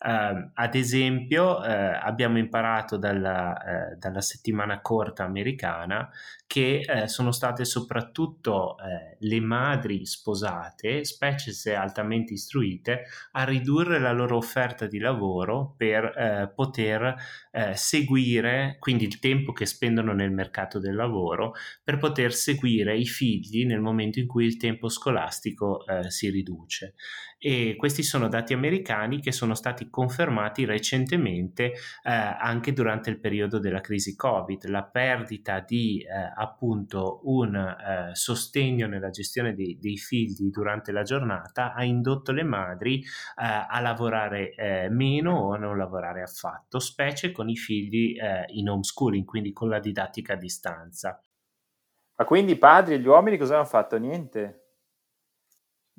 Uh, 0.00 0.50
ad 0.54 0.76
esempio, 0.76 1.58
uh, 1.58 1.64
abbiamo 2.00 2.38
imparato 2.38 2.96
dalla, 2.96 3.50
uh, 3.52 3.98
dalla, 3.98 4.20
settimana 4.20 4.80
corta 4.80 5.24
americana 5.24 6.08
che 6.48 6.80
eh, 6.80 7.08
sono 7.08 7.30
state 7.30 7.66
soprattutto 7.66 8.78
eh, 8.78 9.18
le 9.20 9.38
madri 9.38 10.06
sposate, 10.06 11.04
specie 11.04 11.52
se 11.52 11.74
altamente 11.74 12.32
istruite, 12.32 13.02
a 13.32 13.44
ridurre 13.44 13.98
la 13.98 14.12
loro 14.12 14.38
offerta 14.38 14.86
di 14.86 14.98
lavoro 14.98 15.74
per 15.76 16.04
eh, 16.04 16.50
poter 16.54 17.46
seguire, 17.74 18.76
quindi 18.78 19.04
il 19.04 19.18
tempo 19.18 19.52
che 19.52 19.66
spendono 19.66 20.12
nel 20.12 20.30
mercato 20.30 20.78
del 20.78 20.94
lavoro, 20.94 21.54
per 21.82 21.98
poter 21.98 22.32
seguire 22.32 22.96
i 22.96 23.04
figli 23.04 23.66
nel 23.66 23.80
momento 23.80 24.20
in 24.20 24.28
cui 24.28 24.44
il 24.44 24.56
tempo 24.56 24.88
scolastico 24.88 25.84
si 26.06 26.30
riduce. 26.30 26.94
E 27.36 27.74
questi 27.76 28.04
sono 28.04 28.28
dati 28.28 28.52
americani 28.52 29.20
che 29.20 29.32
sono 29.32 29.54
stati 29.54 29.87
confermati 29.90 30.64
recentemente 30.64 31.72
eh, 31.72 31.76
anche 32.02 32.72
durante 32.72 33.10
il 33.10 33.18
periodo 33.18 33.58
della 33.58 33.80
crisi 33.80 34.14
Covid. 34.14 34.66
La 34.66 34.84
perdita 34.84 35.60
di 35.60 36.00
eh, 36.02 36.32
appunto 36.36 37.20
un 37.24 37.54
eh, 37.54 38.10
sostegno 38.14 38.86
nella 38.86 39.10
gestione 39.10 39.54
dei, 39.54 39.78
dei, 39.80 39.96
figli 39.96 40.50
durante 40.50 40.92
la 40.92 41.02
giornata 41.02 41.74
ha 41.74 41.84
indotto 41.84 42.32
le 42.32 42.44
madri 42.44 43.00
eh, 43.00 43.04
a 43.36 43.80
lavorare 43.80 44.54
eh, 44.54 44.88
meno 44.88 45.36
o 45.36 45.54
a 45.54 45.58
non 45.58 45.76
lavorare 45.76 46.22
affatto, 46.22 46.78
specie 46.78 47.32
con 47.32 47.48
i 47.48 47.56
figli 47.56 48.18
eh, 48.18 48.44
in 48.48 48.68
homeschooling, 48.68 49.24
quindi 49.24 49.52
con 49.52 49.68
la 49.68 49.80
didattica 49.80 50.34
a 50.34 50.36
distanza. 50.36 51.20
Ma 52.16 52.24
quindi 52.24 52.52
i 52.52 52.58
padri 52.58 52.94
e 52.94 52.98
gli 52.98 53.06
uomini 53.06 53.38
cosa 53.38 53.54
hanno 53.54 53.64
fatto? 53.64 53.96
Niente? 53.96 54.57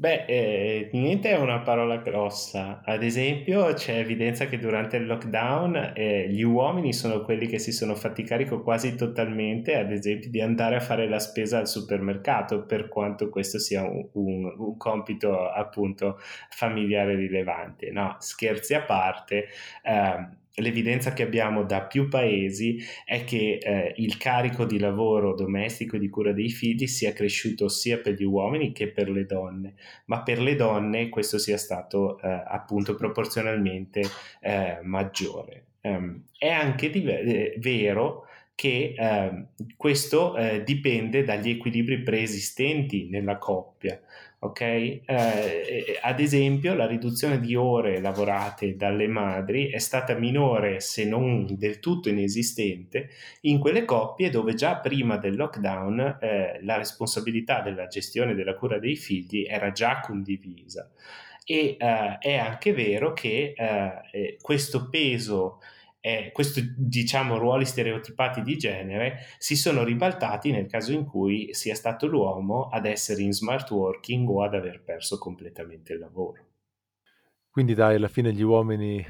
Beh, 0.01 0.23
eh, 0.27 0.89
niente 0.93 1.29
è 1.29 1.38
una 1.38 1.59
parola 1.59 1.97
grossa. 1.97 2.81
Ad 2.85 3.03
esempio, 3.03 3.73
c'è 3.73 3.97
evidenza 3.99 4.45
che 4.45 4.57
durante 4.57 4.95
il 4.95 5.05
lockdown 5.05 5.91
eh, 5.93 6.29
gli 6.29 6.41
uomini 6.41 6.93
sono 6.93 7.21
quelli 7.21 7.47
che 7.47 7.59
si 7.59 7.73
sono 7.73 7.95
fatti 7.95 8.23
carico 8.23 8.62
quasi 8.63 8.95
totalmente, 8.95 9.75
ad 9.75 9.91
esempio, 9.91 10.29
di 10.29 10.39
andare 10.39 10.77
a 10.77 10.79
fare 10.79 11.09
la 11.09 11.19
spesa 11.19 11.57
al 11.57 11.67
supermercato, 11.67 12.65
per 12.65 12.88
quanto 12.88 13.27
questo 13.27 13.59
sia 13.59 13.83
un, 13.83 14.07
un, 14.13 14.53
un 14.57 14.77
compito 14.77 15.49
appunto 15.49 16.17
familiare 16.49 17.15
rilevante. 17.15 17.91
No, 17.91 18.15
scherzi 18.19 18.75
a 18.75 18.83
parte. 18.83 19.47
Eh, 19.83 20.38
l'evidenza 20.60 21.13
che 21.13 21.24
abbiamo 21.24 21.63
da 21.63 21.82
più 21.82 22.08
paesi 22.08 22.80
è 23.06 23.24
che 23.24 23.58
eh, 23.62 23.93
il 23.98 24.17
carico 24.17 24.65
di 24.65 24.80
lavoro 24.80 25.34
domestico 25.34 25.95
e 25.95 26.00
di 26.00 26.10
cura 26.10 26.32
dei 26.32 26.50
figli 26.50 26.88
sia 26.88 27.13
cresciuto 27.13 27.67
sia 27.67 27.98
per 28.00 28.13
gli 28.13 28.24
uomini 28.24 28.72
che 28.72 28.89
per 28.89 29.10
le 29.10 29.26
donne, 29.26 29.76
ma 30.06 30.22
per 30.24 30.39
le 30.39 30.56
donne 30.56 31.10
questo 31.10 31.38
sia 31.38 31.58
stato 31.58 32.19
eh, 32.19 32.28
appunto 32.28 32.95
proporzionalmente 32.95 34.02
eh, 34.41 34.80
maggiore. 34.84 35.65
Um, 35.82 36.24
è 36.38 36.50
anche 36.50 36.89
di- 36.89 37.06
eh, 37.06 37.56
vero 37.58 38.26
che 38.60 38.93
ehm, 38.93 39.48
questo 39.78 40.36
eh, 40.36 40.63
dipende 40.65 41.24
dagli 41.24 41.52
equilibri 41.52 42.02
preesistenti 42.02 43.08
nella 43.08 43.38
coppia 43.38 43.98
ok? 44.39 44.62
Eh, 44.62 46.00
ad 46.02 46.19
esempio, 46.19 46.74
la 46.74 46.86
riduzione 46.86 47.39
di 47.39 47.56
ore 47.56 48.02
lavorate 48.02 48.76
dalle 48.76 49.08
madri 49.08 49.69
è 49.69 49.78
stata 49.78 50.13
minore, 50.13 50.82
se 50.82 51.06
non 51.06 51.45
del 51.58 51.80
tutto 51.80 52.10
inesistente, 52.10 53.12
in 53.41 53.60
quelle 53.60 53.86
coppie 53.86 54.30
dove 54.30 54.56
già 54.56 54.78
prima 54.78 55.15
del 55.15 55.38
lockdown 55.38 56.17
eh, 56.19 56.60
la 56.63 56.76
responsabilità 56.76 57.62
della 57.62 57.88
gestione 57.88 58.34
della 58.36 58.56
cura 58.56 58.78
dei 58.78 58.98
figli 58.98 59.45
era 59.48 59.72
già 59.72 60.02
condivisa. 60.02 60.89
E 61.45 61.78
eh, 61.80 62.17
è 62.19 62.36
anche 62.36 62.74
vero 62.74 63.13
che 63.13 63.54
eh, 63.56 63.91
eh, 64.12 64.38
questo 64.41 64.89
peso 64.89 65.60
eh, 66.01 66.31
questi 66.31 66.73
diciamo 66.77 67.38
ruoli 67.38 67.65
stereotipati 67.65 68.41
di 68.41 68.57
genere 68.57 69.25
si 69.38 69.55
sono 69.55 69.83
ribaltati 69.83 70.51
nel 70.51 70.67
caso 70.67 70.93
in 70.93 71.05
cui 71.05 71.53
sia 71.53 71.75
stato 71.75 72.07
l'uomo 72.07 72.69
ad 72.69 72.85
essere 72.85 73.21
in 73.21 73.33
smart 73.33 73.69
working 73.71 74.27
o 74.29 74.43
ad 74.43 74.53
aver 74.53 74.81
perso 74.81 75.17
completamente 75.17 75.93
il 75.93 75.99
lavoro. 75.99 76.47
Quindi 77.49 77.73
dai, 77.73 77.95
alla 77.95 78.07
fine 78.07 78.31
gli 78.31 78.43
uomini, 78.43 79.05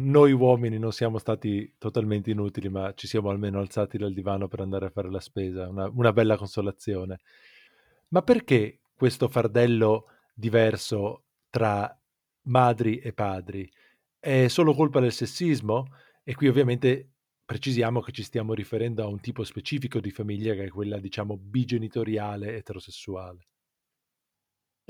noi 0.00 0.32
uomini 0.32 0.78
non 0.78 0.92
siamo 0.92 1.18
stati 1.18 1.76
totalmente 1.78 2.30
inutili, 2.30 2.68
ma 2.68 2.92
ci 2.94 3.06
siamo 3.06 3.30
almeno 3.30 3.58
alzati 3.60 3.96
dal 3.96 4.12
divano 4.12 4.48
per 4.48 4.60
andare 4.60 4.86
a 4.86 4.90
fare 4.90 5.10
la 5.10 5.20
spesa, 5.20 5.68
una, 5.68 5.88
una 5.94 6.12
bella 6.12 6.36
consolazione. 6.36 7.20
Ma 8.08 8.22
perché 8.22 8.80
questo 8.94 9.28
fardello 9.28 10.06
diverso 10.34 11.24
tra 11.48 11.96
madri 12.42 12.98
e 12.98 13.12
padri? 13.12 13.70
È 14.18 14.48
solo 14.48 14.74
colpa 14.74 15.00
del 15.00 15.12
sessismo? 15.12 15.86
E 16.30 16.34
qui 16.36 16.46
ovviamente 16.46 17.14
precisiamo 17.44 18.00
che 18.00 18.12
ci 18.12 18.22
stiamo 18.22 18.54
riferendo 18.54 19.02
a 19.02 19.08
un 19.08 19.18
tipo 19.18 19.42
specifico 19.42 19.98
di 19.98 20.12
famiglia 20.12 20.54
che 20.54 20.66
è 20.66 20.68
quella, 20.68 21.00
diciamo, 21.00 21.36
bigenitoriale 21.36 22.54
eterosessuale. 22.54 23.48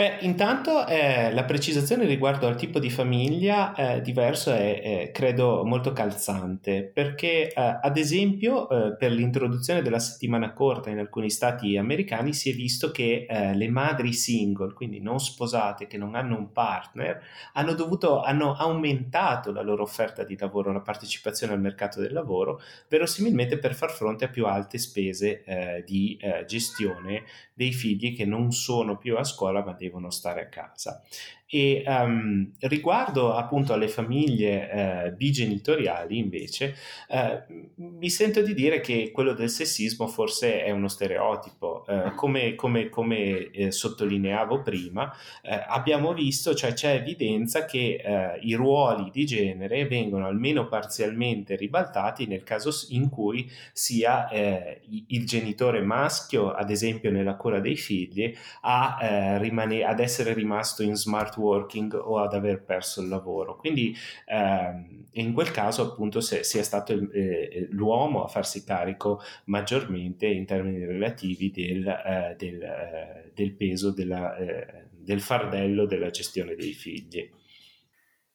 Beh, 0.01 0.17
intanto 0.21 0.87
eh, 0.87 1.31
la 1.31 1.45
precisazione 1.45 2.07
riguardo 2.07 2.47
al 2.47 2.57
tipo 2.57 2.79
di 2.79 2.89
famiglia 2.89 3.75
eh, 3.75 4.01
diverso 4.01 4.51
è, 4.51 4.81
è, 4.81 5.11
credo, 5.11 5.63
molto 5.63 5.93
calzante, 5.93 6.85
perché 6.85 7.53
eh, 7.53 7.79
ad 7.83 7.99
esempio 7.99 8.67
eh, 8.71 8.97
per 8.97 9.13
l'introduzione 9.13 9.83
della 9.83 9.99
settimana 9.99 10.55
corta 10.55 10.89
in 10.89 11.01
alcuni 11.01 11.29
stati 11.29 11.77
americani 11.77 12.33
si 12.33 12.49
è 12.49 12.55
visto 12.55 12.91
che 12.91 13.27
eh, 13.29 13.55
le 13.55 13.69
madri 13.69 14.15
single, 14.15 14.73
quindi 14.73 15.03
non 15.03 15.21
sposate, 15.21 15.87
che 15.87 15.99
non 15.99 16.15
hanno 16.15 16.39
un 16.39 16.51
partner, 16.51 17.23
hanno, 17.53 17.75
dovuto, 17.75 18.23
hanno 18.23 18.55
aumentato 18.55 19.53
la 19.53 19.61
loro 19.61 19.83
offerta 19.83 20.25
di 20.25 20.35
lavoro, 20.39 20.73
la 20.73 20.81
partecipazione 20.81 21.53
al 21.53 21.61
mercato 21.61 22.01
del 22.01 22.15
lavoro, 22.15 22.63
verosimilmente 22.89 23.59
per 23.59 23.75
far 23.75 23.91
fronte 23.91 24.25
a 24.25 24.29
più 24.29 24.47
alte 24.47 24.79
spese 24.79 25.45
eh, 25.45 25.85
di 25.87 26.19
gestione 26.47 27.25
dei 27.53 27.73
figli 27.73 28.17
che 28.17 28.25
non 28.25 28.53
sono 28.53 28.97
più 28.97 29.19
a 29.19 29.25
scuola 29.25 29.63
ma 29.63 29.75
devono 29.75 29.90
stare 30.11 30.43
a 30.43 30.49
casa. 30.49 31.03
E 31.53 31.83
um, 31.85 32.49
riguardo 32.61 33.35
appunto 33.35 33.73
alle 33.73 33.89
famiglie 33.89 34.71
eh, 34.71 35.11
bigenitoriali, 35.11 36.17
invece, 36.17 36.77
eh, 37.09 37.43
mi 37.75 38.09
sento 38.09 38.41
di 38.41 38.55
dire 38.55 38.79
che 38.79 39.11
quello 39.13 39.33
del 39.33 39.51
sessismo 39.51 40.07
forse 40.07 40.63
è 40.63 40.71
uno 40.71 40.87
stereotipo. 40.87 41.85
Eh, 41.89 42.13
come, 42.15 42.55
come, 42.55 42.89
come 42.89 43.51
eh, 43.51 43.73
sottolineavo 43.73 44.63
prima, 44.63 45.13
eh, 45.43 45.61
abbiamo 45.67 46.13
visto, 46.13 46.55
cioè 46.55 46.73
c'è 46.73 46.95
evidenza 46.95 47.65
che 47.65 48.01
eh, 48.01 48.39
i 48.43 48.55
ruoli 48.55 49.11
di 49.11 49.27
genere 49.27 49.89
vengono 49.89 50.27
almeno 50.27 50.69
parzialmente 50.69 51.57
ribaltati 51.57 52.29
nel 52.29 52.45
caso 52.45 52.71
in 52.91 53.09
cui 53.09 53.51
sia 53.73 54.29
il 54.31 55.27
genitore 55.27 55.81
maschio, 55.81 56.53
ad 56.53 56.71
esempio 56.71 57.11
nella 57.11 57.35
cura 57.35 57.59
dei 57.59 57.77
figli, 57.77 58.33
a, 58.63 59.39
rimane- 59.39 59.83
ad 59.83 59.99
essere 59.99 60.33
rimasto 60.33 60.83
in 60.83 60.95
smart 60.95 61.39
working 61.41 61.93
o 61.95 62.19
ad 62.19 62.35
aver 62.35 62.63
perso 62.63 63.01
il 63.01 63.09
lavoro. 63.09 63.57
Quindi 63.57 63.95
ehm, 64.27 65.07
in 65.13 65.33
quel 65.33 65.51
caso 65.51 65.83
appunto 65.83 66.21
se, 66.21 66.45
sia 66.45 66.63
stato 66.63 66.93
il, 66.93 67.11
eh, 67.13 67.67
l'uomo 67.71 68.25
a 68.25 68.29
farsi 68.29 68.65
carico 68.65 69.21
maggiormente 69.47 70.27
in 70.27 70.47
termini 70.47 70.85
relativi 70.85 71.51
del, 71.51 71.87
eh, 71.87 72.35
del, 72.37 72.63
eh, 72.63 73.31
del 73.35 73.53
peso 73.53 73.93
della, 73.93 74.37
eh, 74.37 74.89
del 74.91 75.21
fardello 75.21 75.87
della 75.87 76.11
gestione 76.11 76.55
dei 76.55 76.73
figli. 76.73 77.31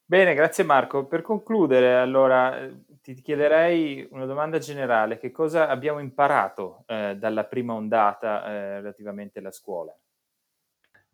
Bene, 0.08 0.36
grazie 0.36 0.63
Marco. 0.63 1.08
Per 1.08 1.22
concludere, 1.22 1.96
allora 1.96 2.70
ti 3.02 3.22
chiederei 3.22 4.08
una 4.12 4.26
domanda 4.26 4.60
generale. 4.60 5.18
Che 5.18 5.32
cosa 5.32 5.68
abbiamo 5.68 6.00
imparato 6.00 6.84
eh, 6.88 7.15
dalla 7.18 7.46
prima 7.46 7.74
ondata 7.74 8.46
eh, 8.46 8.76
relativamente 8.82 9.39
alla 9.39 9.52
scuola? 9.52 9.96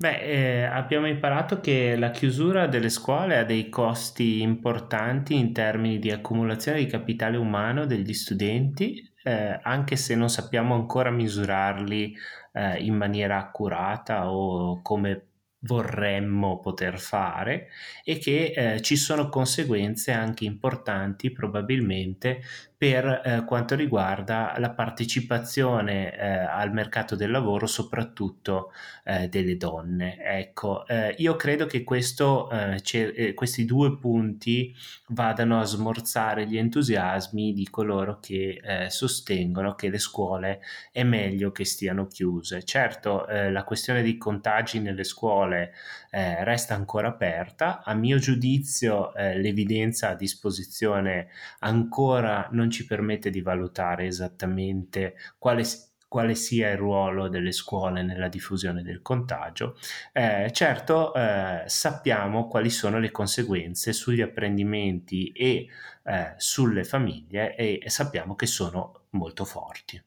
Beh, 0.01 0.17
eh, 0.19 0.63
abbiamo 0.63 1.05
imparato 1.05 1.59
che 1.59 1.95
la 1.95 2.09
chiusura 2.09 2.65
delle 2.65 2.89
scuole 2.89 3.37
ha 3.37 3.43
dei 3.43 3.69
costi 3.69 4.41
importanti 4.41 5.35
in 5.35 5.53
termini 5.53 5.99
di 5.99 6.09
accumulazione 6.09 6.79
di 6.79 6.87
capitale 6.87 7.37
umano 7.37 7.85
degli 7.85 8.11
studenti, 8.15 9.07
eh, 9.23 9.59
anche 9.61 9.95
se 9.97 10.15
non 10.15 10.27
sappiamo 10.27 10.73
ancora 10.73 11.11
misurarli 11.11 12.15
eh, 12.53 12.83
in 12.83 12.95
maniera 12.95 13.37
accurata 13.37 14.31
o 14.31 14.81
come 14.81 15.27
vorremmo 15.65 16.59
poter 16.59 16.97
fare 16.97 17.67
e 18.03 18.17
che 18.17 18.53
eh, 18.55 18.81
ci 18.81 18.95
sono 18.95 19.29
conseguenze 19.29 20.11
anche 20.11 20.45
importanti 20.45 21.31
probabilmente 21.31 22.41
per 22.81 23.21
eh, 23.23 23.43
quanto 23.45 23.75
riguarda 23.75 24.55
la 24.57 24.71
partecipazione 24.71 26.17
eh, 26.17 26.27
al 26.27 26.73
mercato 26.73 27.15
del 27.15 27.29
lavoro, 27.29 27.67
soprattutto 27.67 28.71
eh, 29.03 29.29
delle 29.29 29.55
donne. 29.55 30.17
Ecco, 30.17 30.87
eh, 30.87 31.13
io 31.19 31.35
credo 31.35 31.67
che 31.67 31.83
questo, 31.83 32.49
eh, 32.49 32.81
eh, 32.91 33.33
questi 33.35 33.65
due 33.65 33.99
punti 33.99 34.75
vadano 35.09 35.59
a 35.59 35.63
smorzare 35.63 36.47
gli 36.47 36.57
entusiasmi 36.57 37.53
di 37.53 37.69
coloro 37.69 38.19
che 38.19 38.59
sostengono 38.89 39.75
che 39.75 39.89
le 39.89 39.99
scuole 39.99 40.61
è 40.91 41.03
meglio 41.03 41.51
che 41.51 41.65
stiano 41.65 42.07
chiuse. 42.07 42.63
Certo, 42.63 43.25
la 43.27 43.63
questione 43.63 44.01
dei 44.01 44.17
contagi 44.17 44.79
nelle 44.79 45.03
scuole 45.03 45.73
resta 46.09 46.73
ancora 46.73 47.09
aperta. 47.09 47.83
A 47.83 47.93
mio 47.93 48.17
giudizio, 48.17 49.11
l'evidenza 49.15 50.09
a 50.09 50.15
disposizione 50.15 51.27
ancora 51.59 52.47
non 52.51 52.69
ci 52.71 52.85
permette 52.85 53.29
di 53.29 53.41
valutare 53.41 54.05
esattamente 54.05 55.15
quale, 55.37 55.63
quale 56.07 56.35
sia 56.35 56.71
il 56.71 56.77
ruolo 56.77 57.27
delle 57.29 57.51
scuole 57.51 58.03
nella 58.03 58.27
diffusione 58.27 58.81
del 58.81 59.01
contagio. 59.01 59.77
Eh, 60.11 60.49
certo, 60.51 61.13
eh, 61.13 61.63
sappiamo 61.67 62.47
quali 62.47 62.69
sono 62.69 62.99
le 62.99 63.11
conseguenze 63.11 63.93
sugli 63.93 64.21
apprendimenti 64.21 65.31
e 65.31 65.67
eh, 66.03 66.33
sulle 66.37 66.83
famiglie 66.83 67.55
e, 67.55 67.81
sappiamo 67.87 68.35
che 68.35 68.45
sono 68.45 69.05
molto 69.11 69.45
forti. 69.45 70.01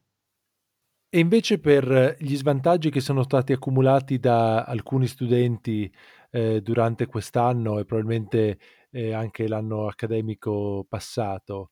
E 1.09 1.19
invece 1.19 1.59
per 1.59 2.17
gli 2.19 2.35
svantaggi 2.35 2.89
che 2.89 2.99
sono 2.99 3.23
stati 3.23 3.53
accumulati 3.53 4.19
da 4.19 4.63
alcuni 4.63 5.07
studenti 5.07 5.89
eh, 6.29 6.61
durante 6.61 7.05
quest'anno 7.05 7.79
e 7.79 7.85
probabilmente 7.85 8.59
eh, 8.91 9.13
anche 9.13 9.47
l'anno 9.47 9.87
accademico 9.87 10.85
passato, 10.87 11.71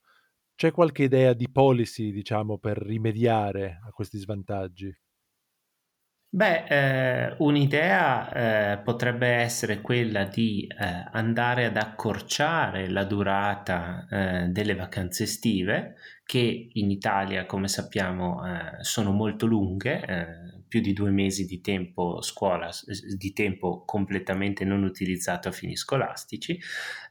c'è 0.55 0.71
qualche 0.71 1.03
idea 1.03 1.33
di 1.33 1.49
policy, 1.49 2.11
diciamo, 2.11 2.57
per 2.57 2.77
rimediare 2.77 3.79
a 3.85 3.91
questi 3.91 4.17
svantaggi? 4.17 4.93
Beh, 6.35 6.63
eh, 6.67 7.35
un'idea 7.39 8.73
eh, 8.73 8.77
potrebbe 8.79 9.27
essere 9.27 9.81
quella 9.81 10.23
di 10.25 10.65
eh, 10.65 11.05
andare 11.11 11.65
ad 11.65 11.77
accorciare 11.77 12.89
la 12.89 13.03
durata 13.03 14.07
eh, 14.09 14.47
delle 14.47 14.73
vacanze 14.73 15.23
estive, 15.23 15.93
che 16.25 16.69
in 16.73 16.89
Italia, 16.89 17.45
come 17.45 17.67
sappiamo, 17.67 18.43
eh, 18.47 18.83
sono 18.83 19.11
molto 19.11 19.45
lunghe, 19.45 20.03
eh, 20.03 20.62
più 20.73 20.81
di 20.81 20.93
due 20.93 21.11
mesi 21.11 21.45
di 21.45 21.61
tempo 21.61 22.19
scuola, 22.23 22.67
di 23.15 23.31
tempo 23.31 23.83
completamente 23.85 24.65
non 24.65 24.81
utilizzato 24.81 25.49
a 25.49 25.51
fini 25.51 25.75
scolastici. 25.77 26.59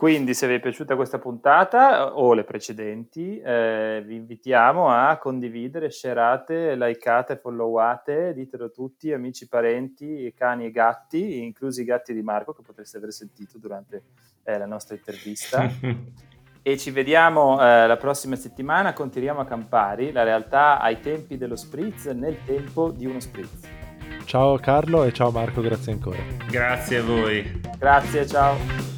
Quindi 0.01 0.33
se 0.33 0.47
vi 0.47 0.55
è 0.55 0.61
piaciuta 0.61 0.97
questa 0.97 1.19
puntata 1.19 2.17
o 2.17 2.33
le 2.33 2.45
precedenti, 2.45 3.39
eh, 3.39 4.03
vi 4.03 4.15
invitiamo 4.15 4.89
a 4.89 5.19
condividere, 5.19 5.91
shareate, 5.91 6.75
likeate, 6.75 7.37
followate, 7.37 8.33
ditelo 8.33 8.71
tutti, 8.71 9.13
amici, 9.13 9.47
parenti, 9.47 10.33
cani 10.35 10.65
e 10.65 10.71
gatti, 10.71 11.43
inclusi 11.43 11.83
i 11.83 11.85
gatti 11.85 12.15
di 12.15 12.23
Marco 12.23 12.55
che 12.55 12.63
potreste 12.63 12.97
aver 12.97 13.13
sentito 13.13 13.59
durante 13.59 14.05
eh, 14.45 14.57
la 14.57 14.65
nostra 14.65 14.95
intervista. 14.95 15.69
e 16.63 16.79
ci 16.79 16.91
vediamo 16.91 17.61
eh, 17.61 17.87
la 17.87 17.99
prossima 17.99 18.37
settimana 18.37 18.95
con 18.95 19.11
Tiriamo 19.11 19.41
a 19.41 19.45
Campari, 19.45 20.13
la 20.13 20.23
realtà 20.23 20.81
ai 20.81 20.99
tempi 21.01 21.37
dello 21.37 21.57
spritz 21.57 22.07
nel 22.07 22.39
tempo 22.47 22.91
di 22.91 23.05
uno 23.05 23.21
spritz. 23.21 23.69
Ciao 24.25 24.57
Carlo 24.57 25.05
e 25.05 25.13
ciao 25.13 25.31
Marco, 25.31 25.61
grazie 25.61 25.93
ancora. 25.93 26.23
Grazie 26.49 26.97
a 26.97 27.03
voi. 27.03 27.61
Grazie, 27.77 28.27
ciao. 28.27 28.90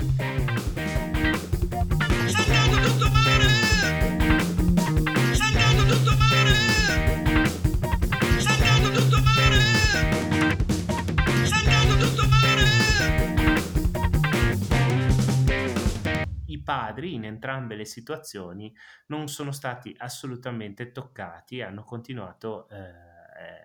Padri 16.92 17.14
in 17.14 17.24
entrambe 17.24 17.74
le 17.74 17.85
situazioni 17.85 18.74
non 19.07 19.28
sono 19.28 19.50
stati 19.50 19.94
assolutamente 19.98 20.92
toccati 20.92 21.59
e 21.59 21.62
hanno 21.62 21.85
continuato 21.85 22.68
eh, 22.68 22.76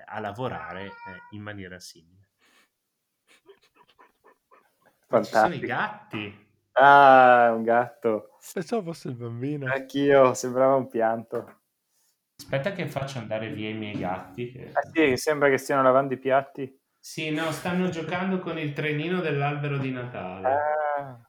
a 0.06 0.20
lavorare 0.20 0.86
eh, 0.86 0.92
in 1.32 1.42
maniera 1.42 1.80
simile. 1.80 2.30
Fantastico. 5.08 5.44
sono 5.44 5.54
i 5.54 5.60
gatti. 5.60 6.46
Ah, 6.74 7.54
un 7.56 7.64
gatto. 7.64 8.38
Pensavo 8.54 8.92
fosse 8.92 9.10
il 9.10 9.16
bambino. 9.16 9.72
Anch'io, 9.72 10.34
sembrava 10.34 10.76
un 10.76 10.88
pianto. 10.88 11.62
Aspetta 12.38 12.72
che 12.72 12.88
faccio 12.88 13.18
andare 13.18 13.50
via 13.50 13.70
i 13.70 13.74
miei 13.74 13.98
gatti. 13.98 14.52
Che... 14.52 14.72
Ah 14.74 14.82
sì, 14.94 15.18
sembra 15.18 15.50
che 15.50 15.58
stiano 15.58 15.82
lavando 15.82 16.14
i 16.14 16.20
piatti. 16.20 16.80
Sì, 17.00 17.32
no, 17.32 17.52
stanno 17.52 17.90
giocando 17.90 18.40
con 18.40 18.58
il 18.60 18.74
trenino 18.74 19.22
dell'albero 19.22 19.78
di 19.78 19.92
Natale. 19.92 20.50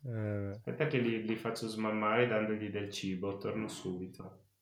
Eh. 0.05 0.51
Aspetta 0.51 0.87
che 0.87 0.99
li, 0.99 1.23
li 1.27 1.37
faccio 1.37 1.69
smammare 1.69 2.27
dandogli 2.27 2.71
del 2.71 2.91
cibo, 2.91 3.39
torno 3.39 3.69
subito. 3.69 4.48